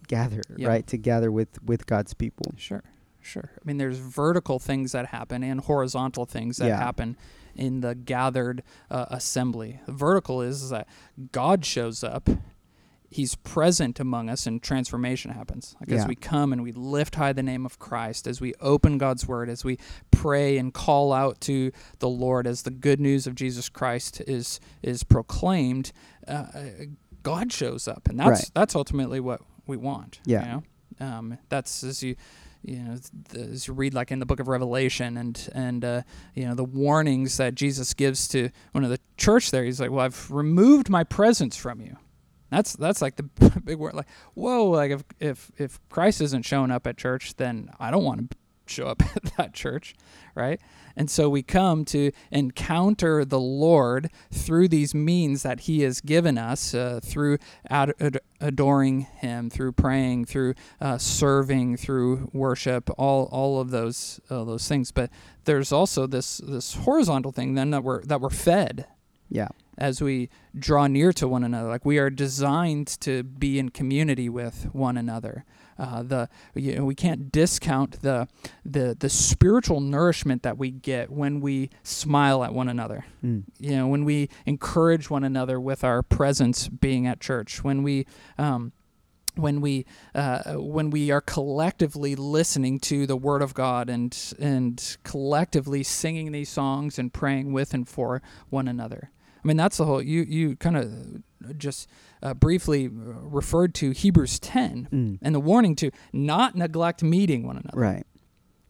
gather, 0.08 0.42
Yeah. 0.58 0.68
right? 0.68 0.86
To 0.88 0.98
gather 0.98 1.32
with 1.32 1.64
with 1.64 1.86
God's 1.86 2.14
people. 2.14 2.54
Sure, 2.58 2.84
sure. 3.22 3.52
I 3.56 3.62
mean, 3.64 3.78
there's 3.78 4.00
vertical 4.00 4.60
things 4.60 4.92
that 4.92 5.06
happen 5.08 5.44
and 5.44 5.62
horizontal 5.62 6.26
things 6.26 6.58
that 6.58 6.68
Yeah. 6.68 6.78
happen 6.78 7.16
in 7.56 7.82
the 7.82 7.94
gathered 7.96 8.64
uh, 8.90 9.06
assembly. 9.10 9.80
Vertical 9.88 10.42
is 10.42 10.70
that 10.70 10.88
God 11.32 11.64
shows 11.66 12.04
up. 12.04 12.30
He's 13.14 13.36
present 13.36 14.00
among 14.00 14.30
us 14.30 14.48
and 14.48 14.64
transformation 14.64 15.32
happens. 15.32 15.76
Like 15.82 15.90
as 15.92 16.08
we 16.08 16.16
come 16.16 16.54
and 16.54 16.64
we 16.64 16.72
lift 16.72 17.16
high 17.16 17.34
the 17.34 17.44
name 17.44 17.66
of 17.66 17.78
Christ, 17.78 18.26
as 18.26 18.40
we 18.40 18.54
open 18.62 18.98
God's 18.98 19.28
word, 19.28 19.50
as 19.50 19.66
we 19.66 19.78
pray 20.12 20.58
and 20.58 20.74
call 20.74 21.12
out 21.12 21.42
to 21.42 21.72
the 22.00 22.08
Lord, 22.08 22.48
as 22.48 22.62
the 22.64 22.72
good 22.72 23.02
news 23.02 23.28
of 23.28 23.36
Jesus 23.36 23.68
Christ 23.70 24.22
is 24.28 24.60
is 24.82 25.04
proclaimed, 25.04 25.92
uh, 26.28 26.46
God 27.22 27.52
shows 27.52 27.88
up, 27.88 28.08
and 28.08 28.18
that's 28.20 28.30
Right. 28.30 28.52
that's 28.54 28.76
ultimately 28.76 29.20
what 29.20 29.42
we 29.68 29.76
want. 29.78 30.22
Yeah. 30.26 30.42
You 30.46 30.48
know? 30.52 30.64
um, 31.06 31.38
that's 31.50 31.84
as 31.84 32.02
you 32.02 32.16
you 32.64 32.78
know 32.78 32.96
as 33.36 33.68
you 33.68 33.74
read 33.74 33.94
like 33.94 34.12
in 34.12 34.20
the 34.20 34.26
book 34.26 34.40
of 34.40 34.48
revelation 34.48 35.18
and 35.18 35.50
and 35.54 35.84
uh, 35.84 36.02
you 36.36 36.46
know 36.48 36.54
the 36.54 36.64
warnings 36.64 37.38
that 37.38 37.56
jesus 37.56 37.96
gives 37.96 38.28
to 38.28 38.50
one 38.74 38.84
of 38.84 38.92
the 38.92 39.00
church 39.18 39.50
there 39.50 39.64
he's 39.64 39.82
like 39.82 39.90
well 39.90 40.06
i've 40.06 40.30
removed 40.30 40.88
my 40.88 41.04
presence 41.04 41.58
from 41.58 41.82
you 41.82 41.98
that's 42.52 42.76
that's 42.76 43.02
like 43.02 43.16
the 43.16 43.24
big 43.64 43.78
word 43.78 43.94
like 43.94 44.08
whoa 44.36 44.66
like 44.66 44.92
if 44.92 45.04
if 45.20 45.52
if 45.58 45.80
christ 45.90 46.22
isn't 46.22 46.44
showing 46.44 46.70
up 46.70 46.86
at 46.86 46.98
church 46.98 47.36
then 47.38 47.70
i 47.80 47.90
don't 47.90 48.04
want 48.04 48.30
to 48.30 48.38
show 48.68 48.88
up 48.88 49.02
at 49.16 49.24
that 49.38 49.54
church 49.54 49.96
right? 50.36 50.60
And 50.96 51.10
so 51.10 51.30
we 51.30 51.42
come 51.42 51.86
to 51.86 52.12
encounter 52.32 53.24
the 53.24 53.40
lord 53.40 54.10
through 54.32 54.68
these 54.68 54.94
means 54.94 55.44
that 55.44 55.62
he 55.62 55.82
has 55.82 56.02
given 56.02 56.38
us 56.38 56.74
uh, 56.74 57.00
through 57.04 57.38
ad- 57.70 57.94
ad- 58.00 58.20
adoring 58.40 59.02
him 59.02 59.50
through 59.50 59.72
praying 59.74 60.26
through 60.26 60.54
uh, 60.80 60.98
serving 60.98 61.78
through 61.78 62.30
worship 62.34 62.90
all 62.98 63.26
all 63.32 63.60
of 63.60 63.72
those 63.72 64.20
uh, 64.30 64.44
those 64.44 64.68
things. 64.68 64.92
But 64.92 65.10
there's 65.46 65.72
also 65.72 66.08
this 66.08 66.38
this 66.38 66.76
horizontal 66.76 67.32
thing 67.32 67.54
then 67.56 67.72
that 67.72 67.84
we're 67.84 68.04
that 68.04 68.20
we're 68.20 68.30
fed. 68.30 68.88
Yeah. 69.30 69.50
As 69.82 70.00
we 70.00 70.30
draw 70.58 70.86
near 70.86 71.12
to 71.12 71.28
one 71.28 71.44
another. 71.44 71.68
Like 71.68 71.86
we 71.86 71.98
are 71.98 72.12
designed 72.12 72.88
to 73.02 73.24
be 73.24 73.58
in 73.58 73.70
community 73.70 74.30
with 74.30 74.68
one 74.74 74.96
another. 74.96 75.44
Uh, 75.80 76.04
the 76.04 76.30
you 76.54 76.76
know, 76.76 76.86
we 76.86 76.94
can't 76.94 77.32
discount 77.32 78.04
the 78.04 78.28
the 78.64 78.96
the 78.98 79.10
spiritual 79.10 79.82
nourishment 79.82 80.44
that 80.44 80.58
we 80.58 80.70
get 80.70 81.10
when 81.10 81.42
we 81.42 81.72
smile 81.82 82.44
at 82.44 82.54
one 82.54 82.70
another. 82.70 83.06
Mm. 83.24 83.46
You 83.60 83.76
know, 83.78 83.88
when 83.88 84.06
we 84.06 84.30
encourage 84.46 85.10
one 85.10 85.24
another 85.24 85.60
with 85.60 85.84
our 85.84 86.04
presence 86.04 86.68
being 86.68 87.08
at 87.08 87.20
church. 87.20 87.64
When 87.64 87.82
we 87.82 88.06
um, 88.38 88.74
when 89.36 89.62
we 89.62 89.88
uh, 90.14 90.54
when 90.54 90.92
we 90.92 91.10
are 91.10 91.22
collectively 91.22 92.16
listening 92.16 92.80
to 92.82 93.08
the 93.08 93.18
Word 93.18 93.42
of 93.42 93.56
God 93.56 93.90
and 93.90 94.16
and 94.38 94.98
collectively 95.04 95.82
singing 95.82 96.32
these 96.32 96.50
songs 96.50 97.00
and 97.00 97.12
praying 97.12 97.52
with 97.52 97.74
and 97.74 97.90
for 97.90 98.22
one 98.52 98.68
another. 98.68 99.10
I 99.44 99.48
mean, 99.48 99.58
that's 99.58 99.78
the 99.78 99.86
whole. 99.86 100.02
You 100.02 100.22
you 100.24 100.56
kind 100.58 100.78
of 100.78 101.58
just 101.58 101.88
uh, 102.22 102.34
briefly 102.34 102.88
referred 102.92 103.74
to 103.76 103.92
Hebrews 103.92 104.40
ten 104.40 104.88
Mm. 104.92 105.18
and 105.22 105.34
the 105.36 105.40
warning 105.40 105.76
to 105.78 105.92
not 106.14 106.56
neglect 106.56 107.02
meeting 107.04 107.46
one 107.48 107.58
another, 107.58 107.80
Right. 107.80 108.06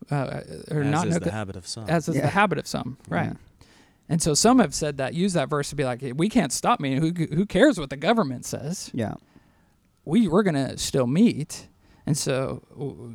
uh, 0.10 0.42
or 0.72 0.82
as 0.84 0.92
not 0.92 1.08
is 1.08 1.14
neg- 1.16 1.24
the 1.24 1.32
habit 1.32 1.56
of 1.56 1.68
some. 1.68 1.90
as 1.90 2.08
is 2.08 2.16
Yeah. 2.16 2.22
the 2.22 2.28
habit 2.30 2.58
of 2.58 2.68
some, 2.68 2.98
right? 3.10 3.28
Yeah. 3.32 3.66
And 4.10 4.22
so 4.22 4.34
some 4.34 4.60
have 4.60 4.74
said 4.74 4.98
that 4.98 5.14
use 5.14 5.34
that 5.34 5.50
verse 5.50 5.70
to 5.70 5.76
be 5.76 5.84
like, 5.86 6.02
hey, 6.02 6.12
we 6.12 6.28
can't 6.30 6.52
stop 6.52 6.80
meeting. 6.80 7.02
Who 7.02 7.12
who 7.36 7.46
cares 7.46 7.78
what 7.80 7.90
the 7.90 7.98
government 7.98 8.46
says? 8.46 8.90
Yeah. 8.94 9.16
we 10.06 10.28
we're 10.28 10.44
gonna 10.44 10.78
still 10.78 11.08
meet, 11.08 11.68
and 12.06 12.18
so 12.18 12.64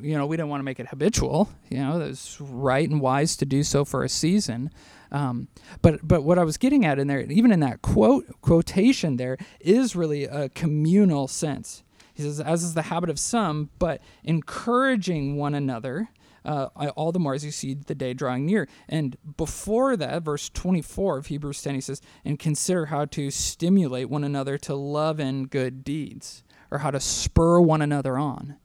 you 0.02 0.16
know 0.16 0.26
we 0.26 0.36
don't 0.36 0.48
want 0.48 0.60
to 0.60 0.64
make 0.64 0.78
it 0.78 0.88
habitual. 0.88 1.48
You 1.70 1.78
know, 1.78 2.00
it's 2.00 2.38
right 2.40 2.88
and 2.88 3.00
wise 3.00 3.36
to 3.38 3.46
do 3.46 3.62
so 3.62 3.84
for 3.84 4.04
a 4.04 4.08
season. 4.08 4.70
Um, 5.12 5.48
but 5.82 6.00
but 6.06 6.22
what 6.22 6.38
I 6.38 6.44
was 6.44 6.56
getting 6.56 6.84
at 6.84 6.98
in 6.98 7.06
there, 7.06 7.20
even 7.20 7.52
in 7.52 7.60
that 7.60 7.82
quote 7.82 8.26
quotation, 8.40 9.16
there 9.16 9.36
is 9.60 9.96
really 9.96 10.24
a 10.24 10.48
communal 10.50 11.28
sense. 11.28 11.82
He 12.14 12.22
says, 12.22 12.40
as 12.40 12.62
is 12.62 12.74
the 12.74 12.82
habit 12.82 13.10
of 13.10 13.18
some, 13.18 13.70
but 13.78 14.00
encouraging 14.24 15.36
one 15.36 15.54
another. 15.54 16.08
Uh, 16.44 16.68
all 16.94 17.10
the 17.10 17.18
more 17.18 17.34
as 17.34 17.44
you 17.44 17.50
see 17.50 17.74
the 17.74 17.94
day 17.94 18.14
drawing 18.14 18.46
near. 18.46 18.68
And 18.88 19.16
before 19.36 19.96
that, 19.96 20.22
verse 20.22 20.48
24 20.48 21.18
of 21.18 21.26
Hebrews 21.26 21.60
10, 21.60 21.74
he 21.74 21.80
says, 21.80 22.00
and 22.24 22.38
consider 22.38 22.86
how 22.86 23.04
to 23.06 23.32
stimulate 23.32 24.08
one 24.08 24.22
another 24.22 24.56
to 24.58 24.76
love 24.76 25.18
and 25.18 25.50
good 25.50 25.82
deeds, 25.82 26.44
or 26.70 26.78
how 26.78 26.92
to 26.92 27.00
spur 27.00 27.58
one 27.58 27.82
another 27.82 28.16
on. 28.16 28.58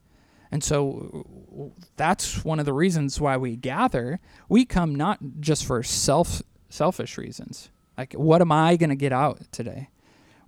And 0.51 0.63
so 0.63 1.75
that's 1.96 2.43
one 2.43 2.60
of 2.60 2.65
the 2.65 2.74
reasons 2.74 3.22
why 3.22 3.38
we 3.38 3.55
gather. 3.55 4.20
We 4.50 4.65
come 4.65 4.93
not 4.93 5.20
just 5.39 5.65
for 5.65 5.81
self 5.81 6.41
selfish 6.70 7.17
reasons. 7.17 7.70
Like 7.98 8.13
what 8.13 8.41
am 8.41 8.51
I 8.51 8.75
going 8.75 8.89
to 8.89 8.96
get 8.96 9.13
out 9.13 9.51
today? 9.51 9.89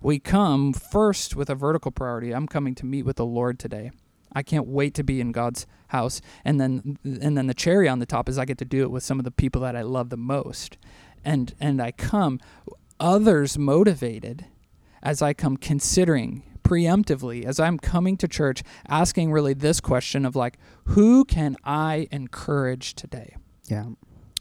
We 0.00 0.18
come 0.18 0.74
first 0.74 1.34
with 1.34 1.48
a 1.48 1.54
vertical 1.54 1.90
priority. 1.90 2.34
I'm 2.34 2.46
coming 2.46 2.74
to 2.76 2.86
meet 2.86 3.04
with 3.04 3.16
the 3.16 3.24
Lord 3.24 3.58
today. 3.58 3.90
I 4.34 4.42
can't 4.42 4.66
wait 4.66 4.92
to 4.94 5.04
be 5.04 5.20
in 5.20 5.32
God's 5.32 5.66
house. 5.88 6.20
And 6.44 6.60
then 6.60 6.98
and 7.04 7.38
then 7.38 7.46
the 7.46 7.54
cherry 7.54 7.88
on 7.88 8.00
the 8.00 8.06
top 8.06 8.28
is 8.28 8.38
I 8.38 8.44
get 8.44 8.58
to 8.58 8.64
do 8.64 8.82
it 8.82 8.90
with 8.90 9.02
some 9.02 9.18
of 9.18 9.24
the 9.24 9.30
people 9.30 9.62
that 9.62 9.76
I 9.76 9.82
love 9.82 10.10
the 10.10 10.16
most. 10.18 10.76
And 11.24 11.54
and 11.58 11.80
I 11.80 11.92
come 11.92 12.40
others 13.00 13.56
motivated 13.56 14.46
as 15.02 15.22
I 15.22 15.32
come 15.32 15.56
considering 15.56 16.42
preemptively 16.64 17.44
as 17.44 17.60
I'm 17.60 17.78
coming 17.78 18.16
to 18.16 18.26
church 18.26 18.62
asking 18.88 19.30
really 19.30 19.54
this 19.54 19.80
question 19.80 20.24
of 20.26 20.34
like 20.34 20.58
who 20.86 21.24
can 21.24 21.56
I 21.62 22.08
encourage 22.10 22.94
today? 22.94 23.36
Yeah. 23.66 23.90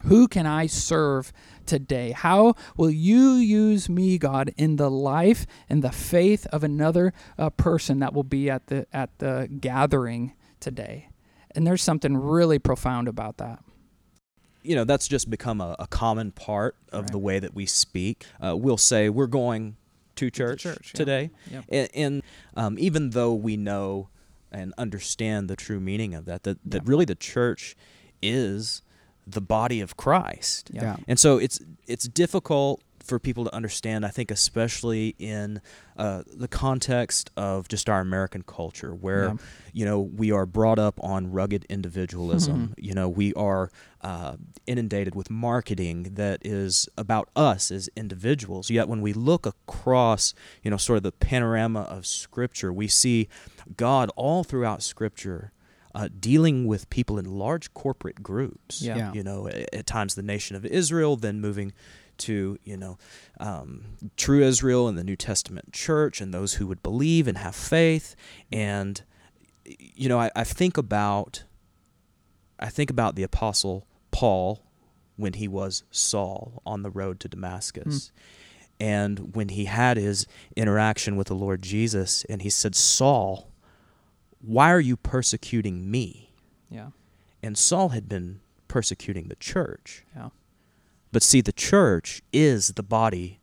Who 0.05 0.27
can 0.27 0.45
I 0.45 0.67
serve 0.67 1.31
today? 1.65 2.11
How 2.11 2.55
will 2.75 2.89
you 2.89 3.35
use 3.35 3.87
me, 3.87 4.17
God, 4.17 4.51
in 4.57 4.75
the 4.75 4.91
life 4.91 5.45
and 5.69 5.81
the 5.81 5.93
faith 5.93 6.45
of 6.47 6.63
another 6.63 7.13
uh, 7.37 7.51
person 7.51 7.99
that 7.99 8.13
will 8.13 8.23
be 8.25 8.49
at 8.49 8.67
the 8.67 8.85
at 8.91 9.17
the 9.19 9.47
gathering 9.61 10.33
today? 10.59 11.07
And 11.55 11.65
there's 11.65 11.81
something 11.83 12.17
really 12.17 12.59
profound 12.59 13.07
about 13.07 13.37
that. 13.37 13.59
you 14.63 14.75
know 14.75 14.83
that's 14.85 15.07
just 15.07 15.29
become 15.29 15.61
a, 15.61 15.75
a 15.79 15.87
common 15.87 16.31
part 16.31 16.75
of 16.91 17.11
the 17.11 17.19
way 17.19 17.39
that 17.39 17.53
we 17.53 17.65
speak. 17.65 18.25
Uh, 18.43 18.55
we'll 18.57 18.77
say 18.77 19.07
we're 19.09 19.27
going 19.27 19.77
to 20.15 20.29
church, 20.29 20.61
church, 20.63 20.91
yeah. 20.93 20.97
today, 20.97 21.31
Yep. 21.51 21.65
and, 21.69 21.89
and 21.95 22.23
um, 22.55 22.75
even 22.79 23.11
though 23.11 23.33
we 23.33 23.57
know 23.57 24.09
and 24.51 24.73
understand 24.77 25.49
the 25.49 25.55
true 25.55 25.79
meaning 25.79 26.13
of 26.13 26.25
that, 26.25 26.43
that, 26.43 26.57
that 26.65 26.83
Yeah. 26.83 26.89
really 26.89 27.05
the 27.05 27.15
church 27.15 27.75
is 28.21 28.81
the 29.25 29.41
body 29.41 29.81
of 29.81 29.97
Christ. 29.97 30.69
Yeah. 30.73 30.81
Yeah. 30.83 30.95
And 31.07 31.19
so 31.19 31.37
it's 31.37 31.59
it's 31.87 32.07
difficult 32.07 32.81
for 33.03 33.19
people 33.19 33.43
to 33.45 33.53
understand. 33.53 34.05
I 34.05 34.09
think, 34.09 34.31
especially 34.31 35.15
in 35.19 35.61
uh, 35.97 36.23
the 36.25 36.47
context 36.47 37.29
of 37.37 37.67
just 37.67 37.89
our 37.89 37.99
American 38.01 38.41
culture, 38.43 38.93
where 38.95 39.25
Yeah. 39.25 39.35
you 39.73 39.85
know 39.85 39.99
we 39.99 40.31
are 40.31 40.45
brought 40.45 40.79
up 40.79 40.99
on 41.03 41.31
rugged 41.31 41.65
individualism. 41.69 42.73
you 42.77 42.93
know, 42.93 43.07
we 43.09 43.33
are 43.35 43.69
uh, 44.01 44.35
inundated 44.67 45.15
with 45.15 45.29
marketing 45.29 46.15
that 46.15 46.39
is 46.43 46.89
about 46.97 47.29
us 47.35 47.71
as 47.71 47.89
individuals. 47.95 48.69
Yet, 48.69 48.87
when 48.87 49.01
we 49.01 49.13
look 49.13 49.45
across, 49.45 50.33
you 50.63 50.71
know, 50.71 50.77
sort 50.77 50.97
of 50.97 51.03
the 51.03 51.11
panorama 51.11 51.81
of 51.81 52.05
Scripture, 52.05 52.71
we 52.73 52.87
see 52.87 53.27
God 53.77 54.09
all 54.15 54.43
throughout 54.43 54.81
Scripture. 54.83 55.51
Uh, 55.95 56.09
dealing 56.19 56.65
with 56.65 56.89
people 56.89 57.19
in 57.19 57.25
large 57.25 57.71
corporate 57.75 58.23
groups, 58.23 58.81
Yeah. 58.81 58.97
Yeah. 58.97 59.13
you 59.13 59.21
know, 59.21 59.47
at, 59.47 59.71
at 59.75 59.85
times 59.85 60.15
the 60.15 60.23
nation 60.23 60.55
of 60.55 60.65
Israel, 60.65 61.17
then 61.17 61.39
moving 61.39 61.71
to 62.19 62.57
you 62.63 62.77
know 62.77 62.97
um, 63.39 63.83
true 64.17 64.41
Israel 64.43 64.87
and 64.87 64.97
the 64.97 65.03
New 65.03 65.15
Testament 65.15 65.73
church 65.73 66.21
and 66.21 66.33
those 66.33 66.55
who 66.55 66.67
would 66.67 66.81
believe 66.83 67.27
and 67.27 67.37
have 67.37 67.55
faith. 67.55 68.15
And 68.51 69.01
you 69.65 70.09
know, 70.09 70.19
I, 70.19 70.29
I 70.35 70.43
think 70.43 70.77
about 70.77 71.43
I 72.59 72.69
think 72.69 72.89
about 72.89 73.15
the 73.15 73.23
apostle 73.23 73.85
Paul 74.11 74.61
when 75.15 75.33
he 75.33 75.47
was 75.47 75.83
Saul 75.91 76.61
on 76.65 76.81
the 76.83 76.89
road 76.89 77.19
to 77.21 77.27
Damascus. 77.27 78.11
And 78.79 79.35
when 79.35 79.49
he 79.49 79.65
had 79.65 79.97
his 79.97 80.25
interaction 80.55 81.15
with 81.15 81.27
the 81.27 81.35
Lord 81.35 81.61
Jesus, 81.61 82.25
and 82.27 82.41
he 82.41 82.49
said, 82.49 82.73
Saul, 82.75 83.47
why 84.41 84.71
are 84.71 84.79
you 84.79 84.97
persecuting 84.97 85.89
me? 85.89 86.31
Yeah. 86.69 86.87
and 87.43 87.55
Saul 87.57 87.89
had 87.89 88.09
been 88.09 88.39
persecuting 88.67 89.27
the 89.27 89.35
church. 89.35 90.03
Yeah. 90.15 90.29
But 91.13 91.23
see, 91.23 91.39
the 91.41 91.53
church 91.53 92.21
is 92.33 92.69
the 92.69 92.83
body 92.83 93.39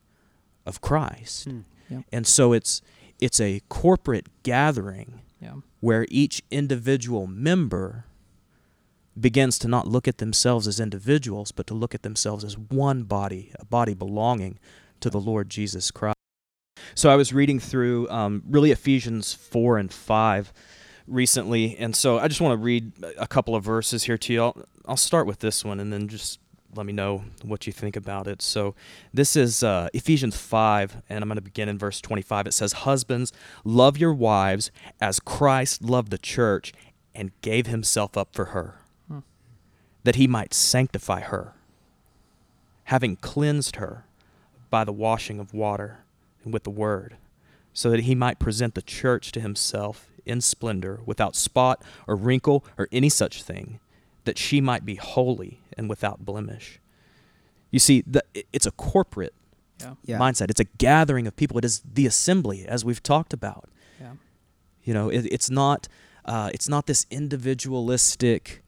of 0.67 0.81
Christ. 0.83 1.49
Yeah. 1.89 2.03
And 2.13 2.27
so 2.27 2.53
it's 2.53 2.83
it's 3.21 3.41
a 3.41 3.61
corporate 3.69 4.27
gathering 4.43 5.21
Yeah. 5.41 5.57
where 5.81 6.07
each 6.11 6.43
individual 6.51 7.27
member 7.27 8.05
begins 9.19 9.59
to 9.61 9.69
not 9.69 9.87
look 9.87 10.09
at 10.09 10.19
themselves 10.19 10.67
as 10.67 10.81
individuals, 10.81 11.53
but 11.53 11.67
to 11.67 11.75
look 11.75 11.95
at 11.95 12.03
themselves 12.03 12.45
as 12.45 12.57
one 12.59 13.05
body, 13.05 13.53
a 13.59 13.65
body 13.65 13.95
belonging 13.95 14.59
to 15.01 15.11
the 15.11 15.21
Lord 15.21 15.49
Jesus 15.51 15.91
Christ. 15.91 16.17
So 16.95 17.11
I 17.11 17.17
was 17.17 17.33
reading 17.33 17.59
through 17.61 18.09
um, 18.11 18.43
really 18.49 18.71
Ephesians 18.71 19.33
4 19.35 19.79
and 19.79 19.93
5 19.93 20.53
recently, 21.07 21.77
and 21.77 21.95
so 21.95 22.19
I 22.19 22.29
just 22.29 22.41
want 22.41 22.53
to 22.59 22.65
read 22.65 22.93
a 23.19 23.27
couple 23.27 23.55
of 23.55 23.63
verses 23.65 24.05
here 24.05 24.19
to 24.19 24.33
you. 24.33 24.43
I'll, 24.43 24.65
I'll 24.87 24.97
start 24.97 25.27
with 25.27 25.41
this 25.41 25.65
one 25.65 25.79
and 25.81 25.93
then 25.93 26.09
just 26.09 26.39
let 26.75 26.87
me 26.87 26.93
know 26.93 27.25
what 27.43 27.67
you 27.67 27.73
think 27.73 27.97
about 27.97 28.27
it. 28.27 28.43
So 28.43 28.75
this 29.13 29.35
is 29.37 29.63
uh, 29.63 29.89
Ephesians 29.93 30.37
5, 30.37 31.03
and 31.09 31.23
I'm 31.23 31.29
going 31.29 31.37
to 31.37 31.43
begin 31.43 31.69
in 31.69 31.79
verse 31.79 32.01
25. 32.01 32.47
It 32.47 32.53
says, 32.55 32.73
Husbands, 32.73 33.33
love 33.65 33.99
your 33.99 34.15
wives 34.15 34.71
as 35.01 35.21
Christ 35.21 35.83
loved 35.83 36.11
the 36.11 36.19
church 36.19 36.73
and 37.15 37.33
gave 37.43 37.67
himself 37.67 38.17
up 38.17 38.35
for 38.35 38.47
her, 38.47 38.77
Hmm. 39.09 39.19
that 40.05 40.15
he 40.17 40.27
might 40.29 40.55
sanctify 40.55 41.21
her, 41.21 41.55
having 42.85 43.17
cleansed 43.17 43.77
her 43.77 44.05
by 44.71 44.85
the 44.85 44.93
washing 44.93 45.41
of 45.41 45.53
water 45.53 46.05
and 46.45 46.53
with 46.53 46.63
the 46.63 46.71
word, 46.71 47.17
so 47.73 47.91
that 47.91 48.01
he 48.01 48.15
might 48.15 48.39
present 48.39 48.75
the 48.75 48.83
church 48.83 49.33
to 49.33 49.41
himself 49.41 50.07
in 50.25 50.41
splendor, 50.41 51.01
without 51.05 51.35
spot 51.35 51.83
or 52.07 52.15
wrinkle 52.15 52.65
or 52.79 52.89
any 52.93 53.09
such 53.09 53.43
thing, 53.43 53.81
that 54.25 54.39
she 54.39 54.61
might 54.61 54.85
be 54.85 54.97
holy 54.97 55.61
and 55.77 55.89
without 55.89 56.25
blemish. 56.25 56.81
You 57.71 57.79
see, 57.79 58.03
the, 58.07 58.23
it's 58.53 58.67
a 58.67 58.73
corporate 58.73 59.35
Yeah. 59.81 59.95
Yeah. 60.05 60.19
mindset. 60.19 60.51
It's 60.51 60.61
a 60.61 60.65
gathering 60.79 61.27
of 61.27 61.35
people. 61.37 61.57
It 61.59 61.65
is 61.65 61.83
the 61.95 62.07
assembly, 62.07 62.67
as 62.67 62.85
we've 62.85 63.03
talked 63.03 63.33
about. 63.33 63.69
Yeah. 64.01 64.13
You 64.85 64.93
know, 64.95 65.09
it, 65.09 65.27
it's 65.31 65.51
not 65.51 65.89
uh, 66.27 66.51
it's 66.53 66.69
not 66.69 66.87
this 66.87 67.07
individualistic 67.11 68.63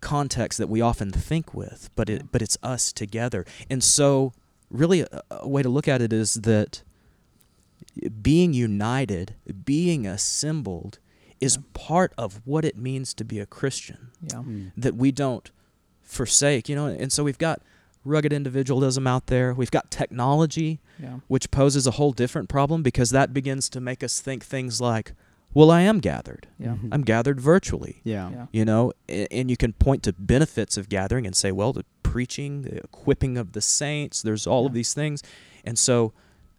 context 0.00 0.58
that 0.58 0.68
we 0.68 0.80
often 0.80 1.10
think 1.12 1.54
with, 1.54 1.90
but 1.94 2.08
it 2.10 2.20
Yeah. 2.22 2.28
but 2.32 2.42
it's 2.42 2.58
us 2.62 2.92
together. 2.92 3.44
And 3.70 3.82
so, 3.84 4.32
really, 4.70 5.02
a, 5.02 5.22
a 5.30 5.48
way 5.48 5.62
to 5.62 5.68
look 5.68 5.86
at 5.88 6.02
it 6.02 6.12
is 6.12 6.34
that 6.34 6.82
being 8.22 8.52
united, 8.54 9.34
being 9.64 10.06
assembled, 10.06 10.98
is 11.40 11.56
Yeah. 11.56 11.62
part 11.74 12.12
of 12.18 12.40
what 12.44 12.64
it 12.64 12.76
means 12.76 13.14
to 13.14 13.24
be 13.24 13.38
a 13.38 13.46
Christian. 13.46 14.10
Yeah. 14.22 14.42
Hmm. 14.42 14.66
That 14.76 14.94
we 14.96 15.10
don't 15.12 15.50
forsake. 16.02 16.68
You 16.68 16.76
know, 16.76 16.86
and 16.86 17.12
so 17.12 17.24
we've 17.24 17.38
got 17.38 17.62
rugged 18.04 18.32
individualism 18.32 19.06
out 19.06 19.26
there. 19.26 19.52
We've 19.54 19.70
got 19.70 19.90
technology 19.90 20.80
Yeah. 20.98 21.20
which 21.28 21.50
poses 21.50 21.86
a 21.86 21.92
whole 21.92 22.12
different 22.12 22.48
problem 22.48 22.82
because 22.82 23.10
that 23.10 23.32
begins 23.34 23.68
to 23.70 23.80
make 23.80 24.02
us 24.02 24.20
think 24.20 24.44
things 24.44 24.80
like, 24.80 25.12
well, 25.52 25.70
I 25.70 25.80
am 25.82 25.98
gathered. 25.98 26.46
Yeah. 26.58 26.76
Mhm. 26.76 26.88
I'm 26.92 27.02
gathered 27.02 27.40
virtually. 27.40 28.00
Yeah. 28.04 28.30
Yeah. 28.30 28.46
You 28.52 28.64
know, 28.64 28.92
a- 29.08 29.30
and 29.32 29.50
you 29.50 29.56
can 29.56 29.72
point 29.74 30.02
to 30.04 30.12
benefits 30.14 30.76
of 30.76 30.88
gathering 30.88 31.26
and 31.26 31.34
say, 31.36 31.52
well, 31.52 31.72
the 31.72 31.84
preaching, 32.02 32.62
the 32.62 32.76
equipping 32.78 33.36
of 33.36 33.52
the 33.52 33.60
saints, 33.60 34.22
there's 34.22 34.46
all 34.46 34.64
of 34.66 34.72
these 34.72 34.94
things. 34.94 35.22
And 35.64 35.78
so 35.78 36.12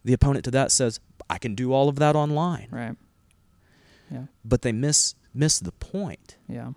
the 0.04 0.12
opponent 0.12 0.44
to 0.44 0.50
that 0.52 0.70
says, 0.70 1.00
I 1.30 1.38
can 1.38 1.54
do 1.54 1.72
all 1.72 1.88
of 1.88 1.96
that 1.96 2.14
online. 2.14 2.68
Right. 2.70 2.96
Yeah. 4.12 4.24
But 4.44 4.62
they 4.62 4.72
miss 4.72 5.14
miss 5.34 5.58
the 5.60 5.72
point 5.72 6.36
Yeah. 6.48 6.72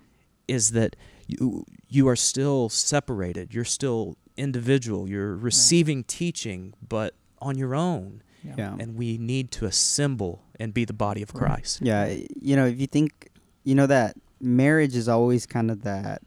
is 0.48 0.72
that 0.72 0.96
you 1.28 1.66
you 1.90 2.08
are 2.08 2.16
still 2.16 2.70
separated. 2.70 3.54
You're 3.54 3.66
still 3.66 4.16
individual. 4.38 5.10
You're 5.10 5.36
receiving 5.36 6.04
teaching, 6.04 6.74
but 6.88 7.14
on 7.42 7.58
your 7.58 7.76
own. 7.76 8.22
Yeah. 8.44 8.54
Yeah. 8.58 8.76
And 8.80 8.96
we 8.96 9.18
need 9.18 9.52
to 9.52 9.66
assemble 9.66 10.44
and 10.60 10.74
be 10.74 10.86
the 10.86 10.94
body 10.94 11.22
of 11.24 11.34
Right. 11.34 11.40
Christ. 11.46 11.82
Yeah, 11.82 12.16
you 12.42 12.56
know, 12.56 12.66
if 12.68 12.80
you 12.80 12.88
think, 12.88 13.30
you 13.64 13.74
know, 13.76 13.88
that 13.88 14.16
marriage 14.40 14.96
is 14.96 15.08
always 15.10 15.46
kind 15.46 15.72
of 15.72 15.82
that 15.84 16.22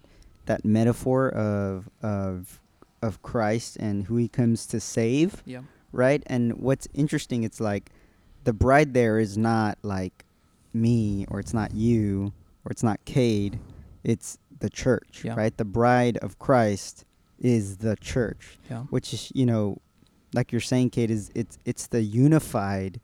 that 0.47 0.65
metaphor 0.65 1.29
of 1.29 1.89
of 2.03 2.61
of 3.03 3.23
Christ 3.23 3.77
and 3.79 4.05
who 4.07 4.17
He 4.17 4.27
comes 4.29 4.67
to 4.67 4.81
save, 4.81 5.43
Yeah. 5.47 5.63
right? 5.93 6.23
And 6.27 6.55
what's 6.59 6.89
interesting, 6.93 7.45
it's 7.45 7.61
like 7.61 7.93
the 8.45 8.53
bride 8.53 8.93
there 8.95 9.19
is 9.21 9.39
not 9.39 9.79
like 9.83 10.25
me 10.81 11.27
or 11.29 11.41
it's 11.41 11.55
not 11.55 11.75
you 11.75 12.33
or 12.65 12.71
it's 12.73 12.83
not 12.83 13.05
Cade, 13.05 13.59
it's 14.05 14.39
the 14.61 14.71
church, 14.71 15.23
Yeah. 15.25 15.35
right? 15.35 15.57
The 15.57 15.65
bride 15.65 16.17
of 16.19 16.39
Christ 16.39 17.05
is 17.39 17.79
the 17.79 17.97
church, 17.97 18.59
Yeah. 18.71 18.83
which 18.91 19.13
is 19.15 19.31
you 19.35 19.47
know, 19.47 19.79
like 20.35 20.53
you're 20.53 20.61
saying, 20.61 20.91
Cade, 20.91 21.11
is 21.11 21.31
it's 21.35 21.59
it's 21.65 21.87
the 21.87 22.03
unified, 22.03 23.01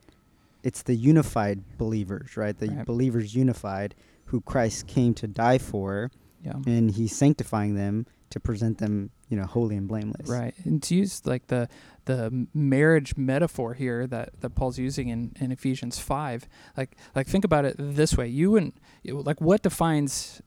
it's 0.62 0.82
the 0.82 0.94
unified 0.94 1.62
believers, 1.78 2.36
right? 2.36 2.56
The 2.58 2.68
Right. 2.68 2.86
believers 2.86 3.34
unified 3.34 3.94
who 4.26 4.40
Christ 4.40 4.86
came 4.86 5.14
to 5.14 5.26
die 5.28 5.58
for, 5.58 6.10
Yeah. 6.42 6.56
and 6.66 6.90
He's 6.90 7.14
sanctifying 7.14 7.74
them 7.76 8.06
to 8.30 8.40
present 8.40 8.78
them, 8.78 9.10
you 9.34 9.40
know, 9.40 9.46
holy 9.46 9.76
and 9.76 9.88
blameless. 9.88 10.28
Right. 10.28 10.54
And 10.64 10.80
to 10.84 10.94
use 10.94 11.22
like 11.26 11.48
the 11.48 11.68
the 12.04 12.46
marriage 12.54 13.16
metaphor 13.16 13.74
here 13.74 14.06
that, 14.06 14.38
that 14.40 14.50
Paul's 14.50 14.78
using 14.78 15.08
in, 15.08 15.32
in 15.40 15.50
Ephesians 15.50 15.98
five, 15.98 16.46
like 16.76 16.96
like 17.16 17.26
think 17.26 17.44
about 17.44 17.64
it 17.64 17.74
this 17.78 18.16
way. 18.16 18.28
You 18.28 18.52
wouldn't 18.52 18.76
like 19.04 19.40
what 19.40 19.62
defines 19.62 20.40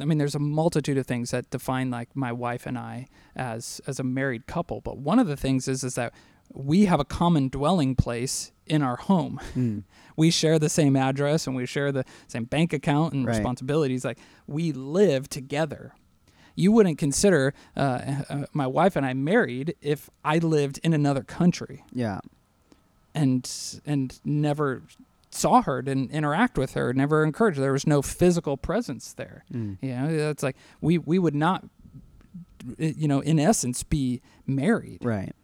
I 0.00 0.04
mean 0.06 0.16
there's 0.18 0.34
a 0.34 0.38
multitude 0.40 0.96
of 0.96 1.06
things 1.06 1.30
that 1.32 1.50
define 1.50 1.90
like 1.90 2.16
my 2.16 2.32
wife 2.32 2.64
and 2.66 2.78
I 2.78 3.08
as 3.34 3.80
as 3.86 4.00
a 4.00 4.04
married 4.04 4.46
couple, 4.46 4.80
but 4.80 4.96
one 4.96 5.18
of 5.18 5.26
the 5.26 5.36
things 5.36 5.68
is 5.68 5.84
is 5.84 5.94
that 5.96 6.14
we 6.54 6.86
have 6.86 7.00
a 7.00 7.04
common 7.04 7.48
dwelling 7.48 7.94
place 7.96 8.52
in 8.66 8.80
our 8.80 8.96
home. 8.96 9.40
Mm. 9.54 9.82
we 10.16 10.30
share 10.30 10.58
the 10.58 10.68
same 10.68 10.96
address 10.96 11.46
and 11.46 11.54
we 11.56 11.66
share 11.66 11.92
the 11.92 12.04
same 12.28 12.44
bank 12.44 12.72
account 12.72 13.12
and 13.12 13.26
Right. 13.26 13.36
responsibilities. 13.36 14.04
Like 14.04 14.18
we 14.46 14.72
live 14.72 15.28
together. 15.28 15.92
You 16.56 16.72
wouldn't 16.72 16.98
consider 16.98 17.54
uh, 17.76 18.22
uh, 18.28 18.46
my 18.52 18.66
wife 18.66 18.96
and 18.96 19.06
I 19.06 19.12
married 19.14 19.76
if 19.80 20.10
I 20.24 20.38
lived 20.38 20.80
in 20.82 20.92
another 20.94 21.22
country 21.22 21.84
Yeah. 21.92 22.18
and 23.14 23.48
and 23.86 24.18
never 24.24 24.82
saw 25.30 25.60
her, 25.62 25.82
didn't 25.82 26.10
interact 26.12 26.56
with 26.56 26.72
her, 26.74 26.92
never 26.94 27.22
encouraged. 27.22 27.58
her. 27.58 27.62
There 27.62 27.72
was 27.72 27.86
no 27.86 28.00
physical 28.00 28.56
presence 28.56 29.12
there. 29.12 29.44
Mm. 29.52 29.76
You 29.82 29.94
know, 29.94 30.16
that's 30.16 30.42
like 30.42 30.56
we 30.80 30.96
we 30.98 31.18
would 31.18 31.34
not, 31.34 31.64
you 32.78 33.06
know, 33.06 33.20
in 33.20 33.38
essence, 33.38 33.82
be 33.82 34.22
married 34.46 35.04
Right. 35.04 35.34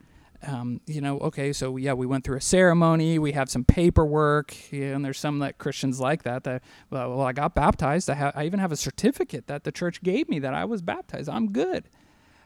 Um, 0.47 0.81
you 0.87 1.01
know, 1.01 1.19
okay, 1.19 1.53
so 1.53 1.77
yeah, 1.77 1.93
we 1.93 2.07
went 2.07 2.25
through 2.25 2.37
a 2.37 2.43
ceremony, 2.43 3.19
we 3.19 3.33
have 3.33 3.49
some 3.49 3.65
paperwork, 3.65 4.55
and 4.73 5.05
there's 5.05 5.19
some 5.19 5.39
that 5.41 5.59
Christians 5.59 6.01
like 6.01 6.25
that. 6.25 6.45
That 6.45 6.63
well, 6.91 7.11
well 7.11 7.27
I 7.27 7.33
got 7.33 7.55
baptized. 7.55 8.11
I, 8.11 8.15
ha- 8.15 8.33
I 8.35 8.45
even 8.45 8.59
have 8.59 8.73
a 8.73 8.77
certificate 8.77 9.47
that 9.47 9.65
the 9.65 9.73
church 9.73 10.03
gave 10.03 10.29
me 10.29 10.39
that 10.41 10.55
I 10.55 10.65
was 10.65 10.83
baptized. 10.83 11.29
I'm 11.29 11.53
good, 11.53 11.89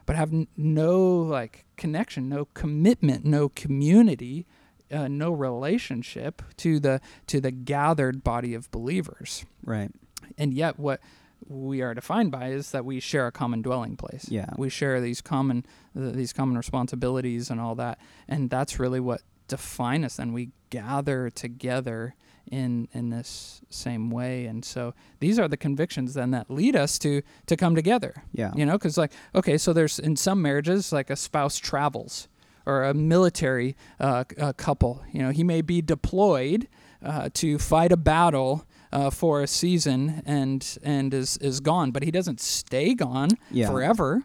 but 0.04 0.16
have 0.16 0.32
n- 0.32 0.48
no 0.56 1.16
like 1.18 1.64
connection, 1.76 2.28
no 2.28 2.46
commitment, 2.54 3.24
no 3.24 3.48
community, 3.48 4.46
uh, 4.90 5.08
no 5.08 5.30
relationship 5.30 6.42
to 6.58 6.78
the 6.78 7.00
to 7.28 7.40
the 7.40 7.50
gathered 7.50 8.22
body 8.22 8.54
of 8.54 8.70
believers. 8.70 9.46
Right. 9.64 9.90
And 10.36 10.52
yet, 10.52 10.78
what 10.78 11.00
we 11.48 11.80
are 11.82 11.94
defined 11.94 12.30
by 12.30 12.48
is 12.48 12.70
that 12.72 12.84
we 12.84 12.98
share 13.00 13.26
a 13.26 13.32
common 13.32 13.62
dwelling 13.62 13.96
place 13.96 14.26
Yeah. 14.28 14.46
we 14.56 14.68
share 14.68 15.00
these 15.00 15.20
common 15.20 15.64
uh, 15.96 16.10
these 16.10 16.32
common 16.32 16.56
responsibilities 16.56 17.50
and 17.50 17.60
all 17.60 17.74
that 17.76 17.98
and 18.28 18.50
that's 18.50 18.78
really 18.78 19.00
what 19.00 19.22
define 19.48 20.04
us 20.04 20.18
and 20.18 20.34
we 20.34 20.50
gather 20.70 21.30
together 21.30 22.14
in 22.50 22.88
in 22.92 23.10
this 23.10 23.60
same 23.70 24.10
way 24.10 24.46
and 24.46 24.64
so 24.64 24.94
these 25.20 25.38
are 25.38 25.48
the 25.48 25.56
convictions 25.56 26.14
then 26.14 26.30
that 26.32 26.50
lead 26.50 26.74
us 26.76 26.98
to 26.98 27.22
to 27.46 27.56
come 27.56 27.74
together 27.74 28.22
Yeah. 28.32 28.52
you 28.56 28.64
know 28.66 28.72
because 28.78 28.96
like 28.98 29.12
okay 29.34 29.58
so 29.58 29.72
there's 29.72 29.98
in 29.98 30.16
some 30.16 30.42
marriages 30.42 30.92
like 30.92 31.10
a 31.10 31.16
spouse 31.16 31.58
travels 31.58 32.28
or 32.64 32.82
a 32.84 32.94
military 32.94 33.76
uh, 34.00 34.24
uh, 34.38 34.52
couple 34.54 35.04
you 35.12 35.20
know 35.22 35.30
he 35.30 35.44
may 35.44 35.60
be 35.62 35.80
deployed 35.82 36.66
uh, 37.04 37.28
to 37.34 37.58
fight 37.58 37.92
a 37.92 37.96
battle 37.96 38.64
uh, 38.92 39.10
for 39.10 39.42
a 39.42 39.46
season 39.46 40.22
and 40.26 40.78
and 40.82 41.12
is 41.14 41.36
is 41.38 41.60
gone. 41.60 41.90
But 41.90 42.02
he 42.02 42.10
doesn't 42.10 42.40
stay 42.40 42.94
gone 42.94 43.30
Yeah. 43.50 43.68
forever. 43.70 44.24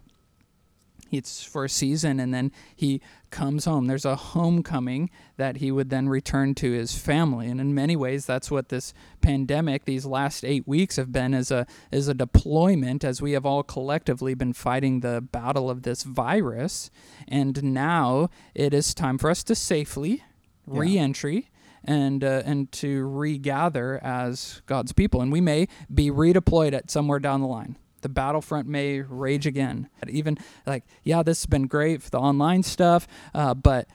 It's 1.12 1.44
for 1.44 1.66
a 1.66 1.70
season 1.70 2.22
and 2.22 2.34
then 2.34 2.54
he 2.74 3.02
comes 3.32 3.66
home. 3.66 3.88
There's 3.88 4.06
a 4.06 4.16
homecoming 4.16 5.10
that 5.36 5.58
he 5.58 5.70
would 5.70 5.90
then 5.90 6.08
return 6.08 6.56
to 6.56 6.72
his 6.72 6.98
family. 6.98 7.48
And 7.50 7.60
in 7.60 7.74
many 7.74 7.98
ways 7.98 8.26
that's 8.26 8.50
what 8.50 8.70
this 8.70 8.94
pandemic 9.20 9.84
these 9.84 10.06
last 10.06 10.46
8 10.46 10.66
weeks 10.66 10.96
have 10.96 11.12
been 11.12 11.34
as 11.34 11.52
a 11.52 11.68
as 11.92 12.08
a 12.08 12.14
deployment 12.14 13.04
as 13.04 13.22
we 13.22 13.34
have 13.34 13.46
all 13.46 13.62
collectively 13.62 14.34
been 14.36 14.54
fighting 14.54 15.02
the 15.02 15.20
battle 15.20 15.70
of 15.70 15.84
this 15.84 16.04
virus. 16.04 16.90
And 17.28 17.62
now 17.62 18.30
it 18.56 18.74
is 18.74 18.94
time 18.94 19.18
for 19.18 19.30
us 19.30 19.44
to 19.44 19.56
safely 19.56 20.24
Yeah. 20.66 20.80
re-entry 20.80 21.50
and 21.84 22.24
uh, 22.24 22.44
and 22.46 22.72
to 22.72 23.08
regather 23.08 24.00
as 24.04 24.62
God's 24.66 24.94
people 24.94 25.22
and 25.22 25.32
we 25.32 25.42
may 25.42 25.68
be 25.94 26.12
redeployed 26.12 26.74
at 26.74 26.92
somewhere 26.92 27.20
down 27.20 27.42
the 27.42 27.48
line 27.48 27.78
the 28.02 28.10
battlefront 28.10 28.68
may 28.68 29.02
rage 29.02 29.46
again. 29.46 29.90
Even 30.08 30.38
like, 30.66 30.84
yeah, 31.04 31.24
this 31.24 31.42
has 31.42 31.46
been 31.46 31.68
great 31.68 32.02
for 32.02 32.10
the 32.10 32.20
online 32.20 32.64
stuff, 32.64 33.08
uh, 33.34 33.54
but 33.54 33.88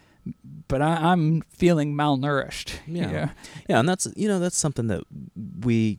but 0.68 0.83
I, 0.83 1.12
am 1.12 1.42
feeling 1.49 1.94
malnourished. 1.94 2.75
Yeah. 2.87 3.11
yeah, 3.11 3.31
yeah, 3.68 3.81
and 3.81 3.88
that's 3.88 4.09
you 4.16 4.29
know 4.29 4.38
that's 4.38 4.57
something 4.57 4.87
that 4.88 5.03
we 5.61 5.99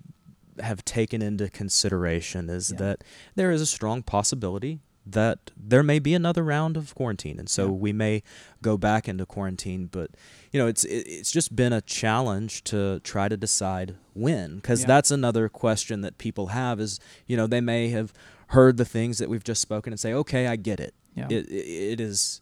have 0.59 0.83
taken 0.83 1.21
into 1.21 1.49
consideration 1.49 2.49
is 2.49 2.71
yeah. 2.71 2.77
that 2.79 3.03
there 3.35 3.51
is 3.51 3.61
a 3.61 3.65
strong 3.65 4.01
possibility 4.03 4.79
that 5.11 5.51
there 5.55 5.83
may 5.83 5.99
be 5.99 6.13
another 6.13 6.43
round 6.43 6.75
of 6.75 6.93
quarantine 6.95 7.39
and 7.39 7.49
so 7.49 7.65
yeah. 7.65 7.71
we 7.71 7.93
may 7.93 8.21
go 8.61 8.77
back 8.77 9.07
into 9.07 9.25
quarantine 9.25 9.87
but 9.87 10.11
you 10.51 10.59
know 10.59 10.67
it's 10.67 10.83
it's 10.85 11.31
just 11.31 11.55
been 11.55 11.73
a 11.73 11.81
challenge 11.81 12.63
to 12.63 12.99
try 13.01 13.27
to 13.29 13.37
decide 13.37 13.95
when 14.13 14.55
because 14.57 14.81
yeah. 14.81 14.87
that's 14.87 15.11
another 15.11 15.47
question 15.49 16.01
that 16.01 16.17
people 16.17 16.47
have 16.47 16.79
is 16.79 16.99
you 17.25 17.37
know 17.37 17.47
they 17.47 17.61
may 17.61 17.89
have 17.89 18.13
heard 18.47 18.77
the 18.77 18.85
things 18.85 19.17
that 19.17 19.29
we've 19.29 19.43
just 19.43 19.61
spoken 19.61 19.93
and 19.93 19.99
say 19.99 20.13
okay 20.13 20.47
i 20.47 20.55
get 20.55 20.79
it 20.79 20.93
yeah. 21.15 21.27
it, 21.29 21.49
it 21.49 22.01
is 22.01 22.41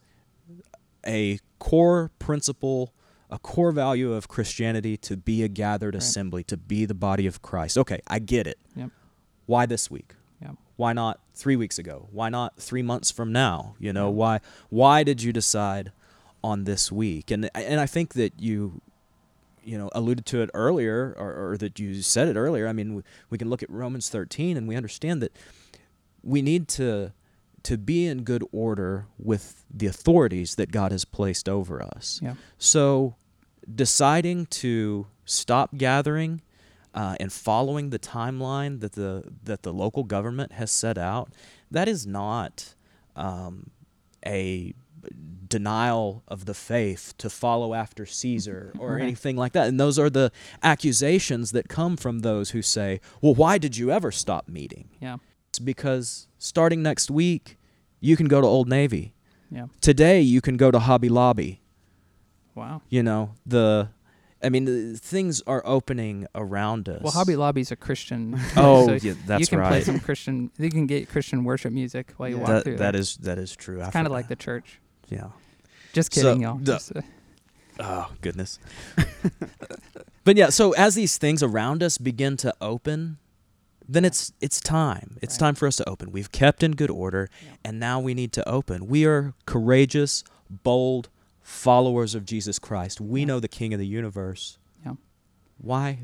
a 1.05 1.39
core 1.59 2.11
principle 2.19 2.93
a 3.29 3.37
core 3.37 3.71
value 3.71 4.13
of 4.13 4.27
christianity 4.27 4.97
to 4.97 5.15
be 5.15 5.43
a 5.43 5.47
gathered 5.47 5.93
right. 5.93 6.01
assembly 6.01 6.43
to 6.43 6.57
be 6.57 6.85
the 6.85 6.93
body 6.93 7.27
of 7.27 7.41
christ 7.41 7.77
okay 7.77 7.99
i 8.07 8.17
get 8.17 8.47
it 8.47 8.57
yep. 8.75 8.89
why 9.45 9.65
this 9.65 9.91
week 9.91 10.15
why 10.75 10.93
not 10.93 11.19
three 11.33 11.55
weeks 11.55 11.79
ago? 11.79 12.07
Why 12.11 12.29
not 12.29 12.57
three 12.57 12.81
months 12.81 13.11
from 13.11 13.31
now? 13.31 13.75
You 13.79 13.93
know, 13.93 14.09
mm-hmm. 14.09 14.17
why 14.17 14.39
why 14.69 15.03
did 15.03 15.21
you 15.21 15.31
decide 15.31 15.91
on 16.43 16.65
this 16.65 16.91
week? 16.91 17.31
And 17.31 17.49
and 17.53 17.79
I 17.79 17.85
think 17.85 18.13
that 18.13 18.39
you 18.39 18.81
you 19.63 19.77
know 19.77 19.89
alluded 19.93 20.25
to 20.27 20.41
it 20.41 20.49
earlier 20.53 21.15
or, 21.17 21.51
or 21.51 21.57
that 21.57 21.79
you 21.79 22.01
said 22.01 22.27
it 22.27 22.35
earlier. 22.35 22.67
I 22.67 22.73
mean, 22.73 22.95
we, 22.95 23.03
we 23.29 23.37
can 23.37 23.49
look 23.49 23.63
at 23.63 23.69
Romans 23.69 24.09
13 24.09 24.57
and 24.57 24.67
we 24.67 24.75
understand 24.75 25.21
that 25.21 25.35
we 26.23 26.41
need 26.41 26.67
to 26.69 27.13
to 27.63 27.77
be 27.79 28.05
in 28.05 28.23
good 28.23 28.43
order 28.51 29.07
with 29.17 29.65
the 29.73 29.87
authorities 29.87 30.53
that 30.55 30.71
God 30.71 30.91
has 30.91 31.03
placed 31.03 31.49
over 31.49 31.81
us. 31.81 32.19
Yeah. 32.21 32.35
So 32.59 33.15
deciding 33.73 34.45
to 34.47 35.07
stop 35.25 35.75
gathering 35.75 36.41
uh, 36.95 37.15
and 37.19 37.31
following 37.31 37.89
the 37.89 37.99
timeline 37.99 38.79
that 38.79 38.93
the 38.93 39.23
that 39.43 39.63
the 39.63 39.73
local 39.73 40.03
government 40.03 40.53
has 40.53 40.71
set 40.71 40.97
out, 40.97 41.31
that 41.69 41.87
is 41.87 42.07
not 42.07 42.73
um, 43.15 43.69
a 44.25 44.73
denial 45.47 46.23
of 46.27 46.45
the 46.45 46.53
faith 46.53 47.13
to 47.17 47.29
follow 47.29 47.73
after 47.73 48.05
Caesar 48.05 48.73
or 48.79 48.93
right. 48.93 49.03
anything 49.03 49.35
like 49.35 49.51
that. 49.51 49.67
And 49.67 49.79
those 49.79 49.99
are 49.99 50.09
the 50.09 50.31
accusations 50.63 51.51
that 51.51 51.67
come 51.67 51.97
from 51.97 52.19
those 52.19 52.51
who 52.51 52.61
say, 52.61 53.01
"Well, 53.21 53.35
why 53.35 53.57
did 53.57 53.75
you 53.77 53.91
ever 53.91 54.11
stop 54.11 54.47
meeting?" 54.47 54.89
Yeah. 55.01 55.17
It's 55.49 55.59
because 55.59 56.27
starting 56.39 56.81
next 56.81 57.11
week, 57.11 57.57
you 57.99 58.15
can 58.15 58.27
go 58.27 58.39
to 58.39 58.47
Old 58.47 58.69
Navy. 58.69 59.13
Yeah. 59.51 59.67
Today 59.81 60.21
you 60.21 60.41
can 60.41 60.57
go 60.57 60.71
to 60.71 60.79
Hobby 60.79 61.09
Lobby. 61.09 61.61
Wow. 62.55 62.81
You 62.89 63.03
know, 63.03 63.31
the 63.45 63.89
I 64.43 64.49
mean, 64.49 64.95
things 64.95 65.41
are 65.47 65.63
opening 65.65 66.27
around 66.35 66.89
us. 66.89 67.01
Well, 67.01 67.11
Hobby 67.11 67.35
Lobby's 67.35 67.71
a 67.71 67.75
Christian. 67.75 68.39
oh, 68.57 68.85
so 68.85 68.93
yeah, 68.93 69.13
that's 69.25 69.29
right. 69.29 69.39
You 69.39 69.47
can 69.47 69.59
right. 69.59 69.67
play 69.69 69.81
some 69.81 69.99
Christian. 69.99 70.51
You 70.57 70.69
can 70.69 70.85
get 70.87 71.09
Christian 71.09 71.43
worship 71.43 71.73
music 71.73 72.13
while 72.17 72.29
you 72.29 72.35
yeah. 72.35 72.41
walk 72.41 72.49
that, 72.49 72.63
through. 72.63 72.77
That 72.77 72.91
there. 72.91 73.01
is 73.01 73.17
that 73.17 73.37
is 73.37 73.55
true. 73.55 73.81
It's 73.81 73.91
kind 73.91 74.05
of 74.05 74.13
like 74.13 74.27
the 74.27 74.35
church. 74.35 74.79
Yeah. 75.09 75.29
Just 75.93 76.11
kidding, 76.11 76.41
so, 76.41 76.41
y'all. 76.41 76.57
Just, 76.59 76.95
uh, 76.95 77.01
oh 77.79 78.11
goodness. 78.21 78.59
but 80.25 80.35
yeah, 80.35 80.49
so 80.49 80.73
as 80.73 80.95
these 80.95 81.17
things 81.17 81.41
around 81.41 81.81
us 81.81 81.97
begin 81.97 82.35
to 82.37 82.53
open, 82.59 83.17
then 83.87 84.03
it's 84.03 84.33
it's 84.41 84.59
time. 84.59 85.17
It's 85.21 85.35
right. 85.35 85.47
time 85.47 85.55
for 85.55 85.67
us 85.67 85.77
to 85.77 85.89
open. 85.89 86.11
We've 86.11 86.31
kept 86.31 86.63
in 86.63 86.73
good 86.73 86.91
order, 86.91 87.29
yeah. 87.41 87.53
and 87.63 87.79
now 87.79 87.99
we 87.99 88.13
need 88.13 88.33
to 88.33 88.47
open. 88.47 88.87
We 88.87 89.05
are 89.05 89.33
courageous, 89.45 90.23
bold, 90.49 91.09
followers 91.45 92.15
of 92.15 92.25
Jesus 92.25 92.57
Christ. 92.57 92.99
We 92.99 93.19
yeah. 93.19 93.27
know 93.27 93.39
the 93.39 93.47
King 93.47 93.71
of 93.71 93.79
the 93.79 93.85
universe. 93.85 94.57
Yeah. 94.83 94.93
Why 95.59 95.99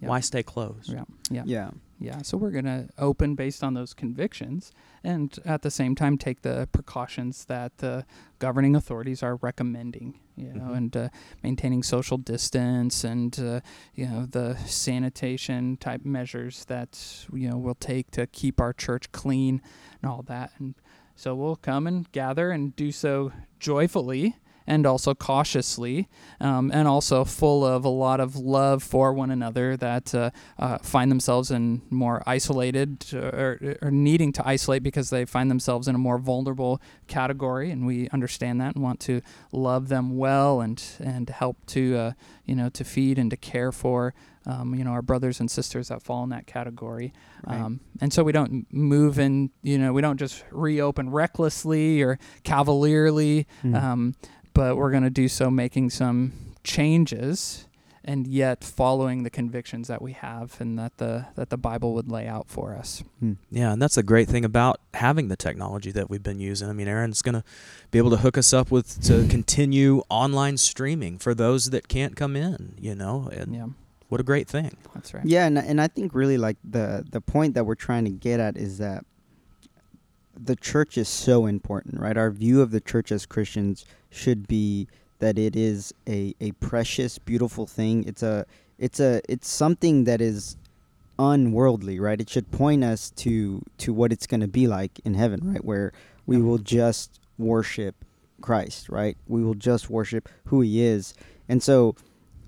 yeah. 0.00 0.08
why 0.08 0.20
stay 0.20 0.44
closed? 0.44 0.92
Yeah. 0.92 1.04
Yeah. 1.30 1.42
Yeah. 1.44 1.70
Yeah. 1.98 2.22
So 2.22 2.36
we're 2.36 2.52
gonna 2.52 2.88
open 2.96 3.34
based 3.34 3.64
on 3.64 3.74
those 3.74 3.92
convictions 3.92 4.70
and 5.02 5.36
at 5.44 5.62
the 5.62 5.70
same 5.72 5.96
time 5.96 6.16
take 6.16 6.42
the 6.42 6.68
precautions 6.70 7.44
that 7.46 7.78
the 7.78 8.06
governing 8.38 8.76
authorities 8.76 9.20
are 9.20 9.34
recommending. 9.36 10.20
You 10.36 10.52
know, 10.52 10.60
mm-hmm. 10.66 10.74
and 10.74 10.96
uh, 10.96 11.08
maintaining 11.42 11.82
social 11.82 12.16
distance 12.16 13.02
and 13.02 13.36
uh, 13.40 13.60
you 13.96 14.06
know 14.06 14.26
the 14.26 14.56
sanitation 14.58 15.76
type 15.76 16.04
measures 16.04 16.64
that 16.66 17.26
you 17.32 17.50
know 17.50 17.58
we'll 17.58 17.74
take 17.74 18.12
to 18.12 18.28
keep 18.28 18.60
our 18.60 18.72
church 18.72 19.10
clean 19.10 19.60
and 20.00 20.08
all 20.08 20.22
that. 20.28 20.52
And 20.60 20.76
so 21.16 21.34
we'll 21.34 21.56
come 21.56 21.88
and 21.88 22.10
gather 22.12 22.52
and 22.52 22.76
do 22.76 22.92
so 22.92 23.32
joyfully 23.58 24.36
and 24.68 24.86
also 24.86 25.14
cautiously, 25.14 26.08
um, 26.40 26.70
and 26.72 26.86
also 26.86 27.24
full 27.24 27.64
of 27.64 27.86
a 27.86 27.88
lot 27.88 28.20
of 28.20 28.36
love 28.36 28.82
for 28.82 29.14
one 29.14 29.30
another 29.30 29.78
that 29.78 30.14
uh, 30.14 30.30
uh, 30.58 30.76
find 30.78 31.10
themselves 31.10 31.50
in 31.50 31.80
more 31.88 32.22
isolated 32.26 33.06
or, 33.14 33.78
or, 33.80 33.90
needing 33.90 34.30
to 34.30 34.46
isolate 34.46 34.82
because 34.82 35.08
they 35.08 35.24
find 35.24 35.50
themselves 35.50 35.88
in 35.88 35.94
a 35.94 35.98
more 35.98 36.18
vulnerable 36.18 36.82
category, 37.06 37.70
and 37.70 37.86
we 37.86 38.10
understand 38.10 38.60
that 38.60 38.74
and 38.74 38.84
want 38.84 39.00
to 39.00 39.22
love 39.52 39.88
them 39.88 40.18
well 40.18 40.60
and 40.60 40.84
and 41.00 41.30
help 41.30 41.64
to 41.64 41.96
uh, 41.96 42.12
you 42.44 42.54
know 42.54 42.68
to 42.68 42.84
feed 42.84 43.18
and 43.18 43.30
to 43.30 43.36
care 43.36 43.72
for. 43.72 44.14
Um, 44.46 44.74
you 44.74 44.82
know 44.82 44.92
our 44.92 45.02
brothers 45.02 45.40
and 45.40 45.50
sisters 45.50 45.88
that 45.88 46.02
fall 46.02 46.24
in 46.24 46.30
that 46.30 46.46
category, 46.46 47.12
right. 47.46 47.60
um, 47.60 47.80
and 48.00 48.12
so 48.12 48.22
we 48.22 48.32
don't 48.32 48.66
move 48.72 49.18
in. 49.18 49.50
You 49.62 49.78
know 49.78 49.92
we 49.92 50.00
don't 50.00 50.16
just 50.18 50.44
reopen 50.50 51.10
recklessly 51.10 52.00
or 52.02 52.18
cavalierly. 52.44 53.46
Mm. 53.62 53.82
Um, 53.82 54.14
but 54.58 54.76
we're 54.76 54.90
going 54.90 55.04
to 55.04 55.10
do 55.10 55.28
so 55.28 55.52
making 55.52 55.88
some 55.88 56.32
changes 56.64 57.68
and 58.04 58.26
yet 58.26 58.64
following 58.64 59.22
the 59.22 59.30
convictions 59.30 59.86
that 59.86 60.02
we 60.02 60.10
have 60.10 60.56
and 60.60 60.76
that 60.76 60.96
the 60.96 61.26
that 61.36 61.48
the 61.48 61.56
Bible 61.56 61.94
would 61.94 62.10
lay 62.10 62.26
out 62.26 62.48
for 62.48 62.74
us. 62.74 63.04
Hmm. 63.20 63.34
Yeah, 63.52 63.72
and 63.72 63.80
that's 63.80 63.96
a 63.96 64.02
great 64.02 64.26
thing 64.26 64.44
about 64.44 64.80
having 64.94 65.28
the 65.28 65.36
technology 65.36 65.92
that 65.92 66.10
we've 66.10 66.24
been 66.24 66.40
using. 66.40 66.68
I 66.68 66.72
mean, 66.72 66.88
Aaron's 66.88 67.22
going 67.22 67.36
to 67.36 67.44
be 67.92 67.98
able 67.98 68.10
to 68.10 68.16
hook 68.16 68.36
us 68.36 68.52
up 68.52 68.72
with 68.72 69.00
to 69.04 69.28
continue 69.30 70.02
online 70.08 70.56
streaming 70.56 71.18
for 71.18 71.34
those 71.36 71.70
that 71.70 71.86
can't 71.86 72.16
come 72.16 72.34
in, 72.34 72.74
you 72.80 72.96
know. 72.96 73.30
And 73.32 73.54
yeah. 73.54 73.66
What 74.08 74.20
a 74.20 74.24
great 74.24 74.48
thing. 74.48 74.76
That's 74.92 75.14
right. 75.14 75.24
Yeah, 75.24 75.46
and 75.46 75.56
and 75.56 75.80
I 75.80 75.86
think 75.86 76.16
really 76.16 76.36
like 76.36 76.56
the 76.64 77.04
the 77.08 77.20
point 77.20 77.54
that 77.54 77.64
we're 77.64 77.76
trying 77.76 78.06
to 78.06 78.10
get 78.10 78.40
at 78.40 78.56
is 78.56 78.78
that 78.78 79.04
the 80.42 80.56
church 80.56 80.96
is 80.96 81.08
so 81.08 81.46
important, 81.46 82.00
right? 82.00 82.16
Our 82.16 82.30
view 82.30 82.60
of 82.60 82.70
the 82.70 82.80
church 82.80 83.12
as 83.12 83.26
Christians 83.26 83.84
should 84.10 84.46
be 84.46 84.88
that 85.18 85.38
it 85.38 85.56
is 85.56 85.92
a, 86.08 86.34
a 86.40 86.52
precious, 86.52 87.18
beautiful 87.18 87.66
thing. 87.66 88.04
It's 88.04 88.22
a 88.22 88.46
it's 88.78 89.00
a 89.00 89.20
it's 89.28 89.48
something 89.48 90.04
that 90.04 90.20
is 90.20 90.56
unworldly, 91.18 91.98
right? 91.98 92.20
It 92.20 92.30
should 92.30 92.50
point 92.50 92.84
us 92.84 93.10
to 93.16 93.62
to 93.78 93.92
what 93.92 94.12
it's 94.12 94.26
going 94.26 94.40
to 94.40 94.48
be 94.48 94.66
like 94.66 95.00
in 95.04 95.14
heaven, 95.14 95.40
right? 95.42 95.64
Where 95.64 95.92
we 96.26 96.40
will 96.40 96.58
just 96.58 97.20
worship 97.38 98.04
Christ, 98.40 98.88
right? 98.88 99.16
We 99.26 99.42
will 99.42 99.54
just 99.54 99.90
worship 99.90 100.28
who 100.46 100.60
he 100.60 100.82
is. 100.82 101.14
And 101.48 101.62
so 101.62 101.96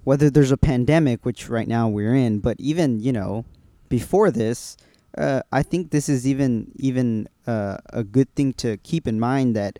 whether 0.05 0.31
there's 0.31 0.53
a 0.53 0.57
pandemic, 0.57 1.24
which 1.24 1.48
right 1.48 1.68
now 1.68 1.88
we're 1.88 2.14
in, 2.14 2.38
but 2.38 2.57
even, 2.61 3.00
you 3.00 3.12
know, 3.12 3.44
before 3.88 4.31
this, 4.31 4.76
uh, 5.16 5.42
I 5.53 5.62
think 5.62 5.90
this 5.90 6.09
is 6.09 6.27
even 6.27 6.73
even 6.77 7.29
uh, 7.46 7.79
a 7.92 8.05
good 8.05 8.35
thing 8.35 8.53
to 8.55 8.77
keep 8.79 9.07
in 9.07 9.18
mind 9.18 9.57
that 9.57 9.79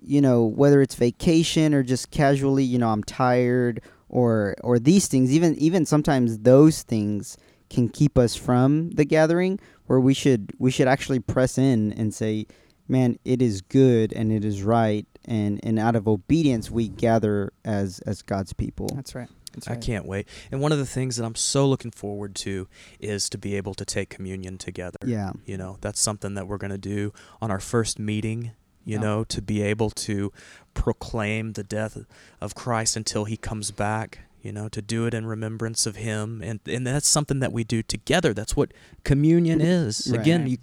you 0.00 0.20
know 0.20 0.44
whether 0.44 0.80
it's 0.80 0.94
vacation 0.94 1.74
or 1.74 1.82
just 1.82 2.10
casually 2.10 2.64
you 2.64 2.78
know 2.78 2.90
I'm 2.90 3.02
tired 3.04 3.80
or 4.08 4.54
or 4.62 4.78
these 4.78 5.08
things 5.08 5.32
even 5.32 5.56
even 5.56 5.84
sometimes 5.86 6.40
those 6.40 6.82
things 6.82 7.36
can 7.70 7.88
keep 7.88 8.18
us 8.18 8.36
from 8.36 8.90
the 8.90 9.04
gathering 9.04 9.58
where 9.86 9.98
we 9.98 10.14
should 10.14 10.52
we 10.58 10.70
should 10.70 10.88
actually 10.88 11.18
press 11.18 11.58
in 11.58 11.92
and 11.94 12.14
say 12.14 12.46
man 12.86 13.18
it 13.24 13.42
is 13.42 13.62
good 13.62 14.12
and 14.12 14.30
it 14.32 14.44
is 14.44 14.62
right 14.62 15.06
and 15.24 15.58
and 15.64 15.78
out 15.78 15.96
of 15.96 16.06
obedience 16.06 16.70
we 16.70 16.88
gather 16.88 17.52
as 17.64 18.00
as 18.00 18.22
God's 18.22 18.52
people. 18.52 18.88
That's 18.94 19.14
right 19.14 19.28
that's 19.52 19.68
I 19.68 19.76
can't 19.76 20.06
wait. 20.06 20.28
And 20.50 20.60
one 20.60 20.72
of 20.72 20.78
the 20.78 20.86
things 20.86 21.16
that 21.16 21.24
I'm 21.24 21.34
so 21.34 21.66
looking 21.66 21.90
forward 21.90 22.34
to 22.36 22.68
is 23.00 23.28
to 23.30 23.38
be 23.38 23.56
able 23.56 23.74
to 23.74 23.84
take 23.84 24.10
communion 24.10 24.58
together. 24.58 24.98
Yeah. 25.04 25.32
You 25.44 25.56
know, 25.56 25.78
that's 25.80 26.00
something 26.00 26.34
that 26.34 26.46
we're 26.46 26.58
going 26.58 26.70
to 26.70 26.78
do 26.78 27.12
on 27.40 27.50
our 27.50 27.60
first 27.60 27.98
meeting, 27.98 28.52
you 28.84 28.98
know, 28.98 29.24
to 29.24 29.42
be 29.42 29.62
able 29.62 29.90
to 29.90 30.32
proclaim 30.74 31.52
the 31.52 31.62
death 31.62 31.98
of 32.40 32.54
Christ 32.54 32.96
until 32.96 33.24
he 33.24 33.36
comes 33.36 33.70
back, 33.70 34.20
you 34.40 34.52
know, 34.52 34.68
to 34.68 34.82
do 34.82 35.06
it 35.06 35.14
in 35.14 35.26
remembrance 35.26 35.86
of 35.86 35.96
him. 35.96 36.42
And 36.42 36.60
and 36.66 36.86
that's 36.86 37.08
something 37.08 37.40
that 37.40 37.52
we 37.52 37.64
do 37.64 37.82
together. 37.82 38.34
That's 38.34 38.56
what 38.56 38.72
communion 39.04 39.60
is. 39.60 40.08
Right. 40.10 40.20
Again, 40.20 40.46
you, 40.46 40.56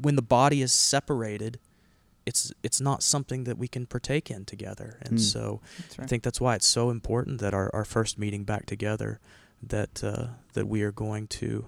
when 0.00 0.16
the 0.16 0.22
body 0.22 0.60
is 0.62 0.72
separated, 0.72 1.58
it's 2.26 2.52
it's 2.62 2.80
not 2.80 3.02
something 3.02 3.44
that 3.44 3.58
we 3.58 3.68
can 3.68 3.86
partake 3.86 4.30
in 4.30 4.44
together. 4.44 4.98
And 5.02 5.18
mm. 5.18 5.20
so 5.20 5.60
right. 5.98 6.04
I 6.04 6.06
think 6.06 6.22
that's 6.22 6.40
why 6.40 6.54
it's 6.54 6.66
so 6.66 6.90
important 6.90 7.40
that 7.40 7.54
our, 7.54 7.70
our 7.74 7.84
first 7.84 8.18
meeting 8.18 8.44
back 8.44 8.66
together 8.66 9.20
that 9.62 10.02
uh, 10.04 10.26
that 10.54 10.66
we 10.66 10.82
are 10.82 10.92
going 10.92 11.26
to 11.28 11.66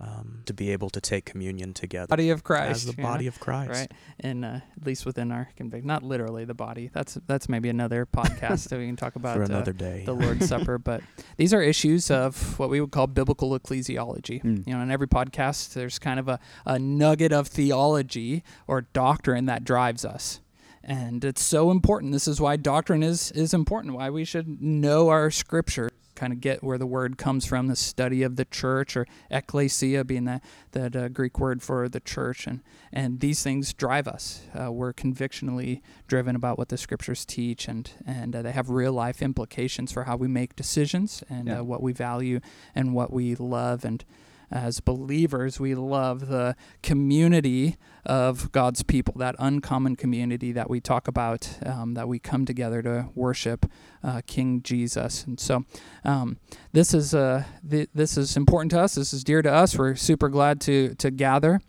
um, 0.00 0.42
to 0.46 0.52
be 0.52 0.70
able 0.72 0.90
to 0.90 1.00
take 1.00 1.24
communion 1.24 1.72
together 1.72 2.08
Body 2.08 2.30
of 2.30 2.42
Christ. 2.42 2.70
as 2.70 2.86
the 2.86 2.92
you 2.96 3.02
know? 3.02 3.08
body 3.08 3.26
of 3.28 3.38
Christ. 3.38 3.70
right? 3.70 3.92
And 4.20 4.44
uh, 4.44 4.60
at 4.76 4.86
least 4.86 5.06
within 5.06 5.30
our 5.30 5.48
convict, 5.56 5.84
not 5.84 6.02
literally 6.02 6.44
the 6.44 6.54
body. 6.54 6.90
That's 6.92 7.14
that's 7.26 7.48
maybe 7.48 7.68
another 7.68 8.04
podcast 8.12 8.68
that 8.70 8.78
we 8.78 8.86
can 8.86 8.96
talk 8.96 9.14
about 9.16 9.36
For 9.36 9.42
uh, 9.42 9.46
another 9.46 9.72
day. 9.72 10.02
the 10.04 10.12
Lord's 10.12 10.48
Supper. 10.48 10.78
But 10.78 11.02
these 11.36 11.54
are 11.54 11.62
issues 11.62 12.10
of 12.10 12.58
what 12.58 12.70
we 12.70 12.80
would 12.80 12.90
call 12.90 13.06
biblical 13.06 13.58
ecclesiology. 13.58 14.42
Mm. 14.42 14.66
You 14.66 14.74
know, 14.74 14.82
in 14.82 14.90
every 14.90 15.08
podcast, 15.08 15.74
there's 15.74 15.98
kind 15.98 16.18
of 16.18 16.28
a, 16.28 16.40
a 16.66 16.78
nugget 16.78 17.32
of 17.32 17.46
theology 17.46 18.42
or 18.66 18.82
doctrine 18.82 19.46
that 19.46 19.64
drives 19.64 20.04
us. 20.04 20.40
And 20.82 21.24
it's 21.24 21.42
so 21.42 21.70
important. 21.70 22.12
This 22.12 22.28
is 22.28 22.40
why 22.40 22.56
doctrine 22.56 23.02
is, 23.02 23.30
is 23.32 23.54
important, 23.54 23.94
why 23.94 24.10
we 24.10 24.24
should 24.24 24.60
know 24.60 25.08
our 25.08 25.30
scripture, 25.30 25.88
kind 26.14 26.32
of 26.32 26.40
get 26.40 26.62
where 26.62 26.78
the 26.78 26.86
word 26.86 27.18
comes 27.18 27.44
from, 27.46 27.66
the 27.66 27.76
study 27.76 28.22
of 28.22 28.36
the 28.36 28.44
church, 28.44 28.96
or 28.96 29.06
ecclesia 29.30 30.04
being 30.04 30.24
that, 30.24 30.42
that 30.72 30.96
uh, 30.96 31.08
Greek 31.08 31.38
word 31.38 31.62
for 31.62 31.88
the 31.88 32.00
church. 32.00 32.46
And, 32.46 32.60
and 32.92 33.20
these 33.20 33.42
things 33.42 33.72
drive 33.74 34.06
us. 34.08 34.42
Uh, 34.58 34.70
we're 34.72 34.92
convictionally 34.92 35.82
driven 36.06 36.36
about 36.36 36.58
what 36.58 36.68
the 36.68 36.76
scriptures 36.78 37.24
teach, 37.24 37.68
and, 37.68 37.90
and 38.06 38.34
uh, 38.36 38.42
they 38.42 38.52
have 38.52 38.70
real 38.70 38.92
life 38.92 39.22
implications 39.22 39.92
for 39.92 40.04
how 40.04 40.16
we 40.16 40.28
make 40.28 40.56
decisions 40.56 41.22
and 41.28 41.48
Yeah. 41.48 41.60
uh, 41.60 41.62
what 41.64 41.82
we 41.82 41.92
value 41.92 42.40
and 42.74 42.94
what 42.94 43.12
we 43.12 43.34
love. 43.34 43.84
And 43.84 44.04
as 44.54 44.78
believers, 44.78 45.58
we 45.58 45.74
love 45.74 46.28
the 46.28 46.54
community 46.80 47.76
of 48.06 48.52
God's 48.52 48.84
people, 48.84 49.14
that 49.18 49.34
uncommon 49.40 49.96
community 49.96 50.52
that 50.52 50.70
we 50.70 50.80
talk 50.80 51.08
about, 51.08 51.58
um, 51.66 51.94
that 51.94 52.06
we 52.06 52.20
come 52.20 52.46
together 52.46 52.80
to 52.82 53.08
worship 53.16 53.66
uh, 54.04 54.20
King 54.26 54.62
Jesus. 54.62 55.24
And 55.24 55.40
so, 55.40 55.64
um, 56.04 56.38
this 56.72 56.94
is 56.94 57.14
uh, 57.14 57.42
th- 57.68 57.88
this 57.94 58.16
is 58.16 58.36
important 58.36 58.70
to 58.70 58.80
us. 58.80 58.94
This 58.94 59.12
is 59.12 59.24
dear 59.24 59.42
to 59.42 59.52
us. 59.52 59.76
We're 59.76 59.96
super 59.96 60.28
glad 60.28 60.60
to 60.62 60.94
to 60.94 61.10
gather 61.10 61.60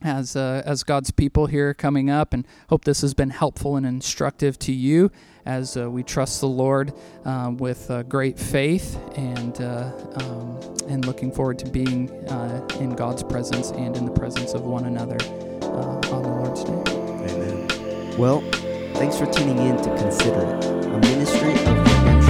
as 0.00 0.34
uh, 0.34 0.62
as 0.64 0.82
God's 0.82 1.10
people 1.10 1.46
here 1.46 1.74
coming 1.74 2.08
up, 2.08 2.32
and 2.32 2.46
hope 2.70 2.84
this 2.84 3.02
has 3.02 3.12
been 3.12 3.30
helpful 3.30 3.76
and 3.76 3.84
instructive 3.84 4.58
to 4.60 4.72
you 4.72 5.10
as 5.46 5.76
uh, 5.76 5.90
we 5.90 6.02
trust 6.02 6.40
the 6.40 6.48
Lord 6.48 6.92
um, 7.24 7.56
with 7.56 7.90
uh, 7.90 8.02
great 8.04 8.38
faith 8.38 8.98
and 9.16 9.60
uh, 9.60 9.92
um, 10.16 10.58
and 10.88 11.04
looking 11.06 11.32
forward 11.32 11.58
to 11.60 11.70
being 11.70 12.08
in 12.80 12.94
God's 12.94 13.22
presence 13.22 13.70
and 13.70 13.96
in 13.96 14.04
the 14.04 14.12
presence 14.12 14.52
of 14.54 14.62
one 14.62 14.84
another 14.84 15.16
on 15.62 16.00
the 16.22 16.28
Lord's 16.28 16.64
Day. 16.64 16.82
Amen. 16.92 18.18
Well, 18.18 18.40
thanks 18.94 19.18
for 19.18 19.26
tuning 19.26 19.58
in 19.58 19.76
to 19.78 19.96
Consider 19.96 20.40
It, 20.40 20.84
a 20.86 20.98
ministry 21.00 21.52
of 21.52 22.23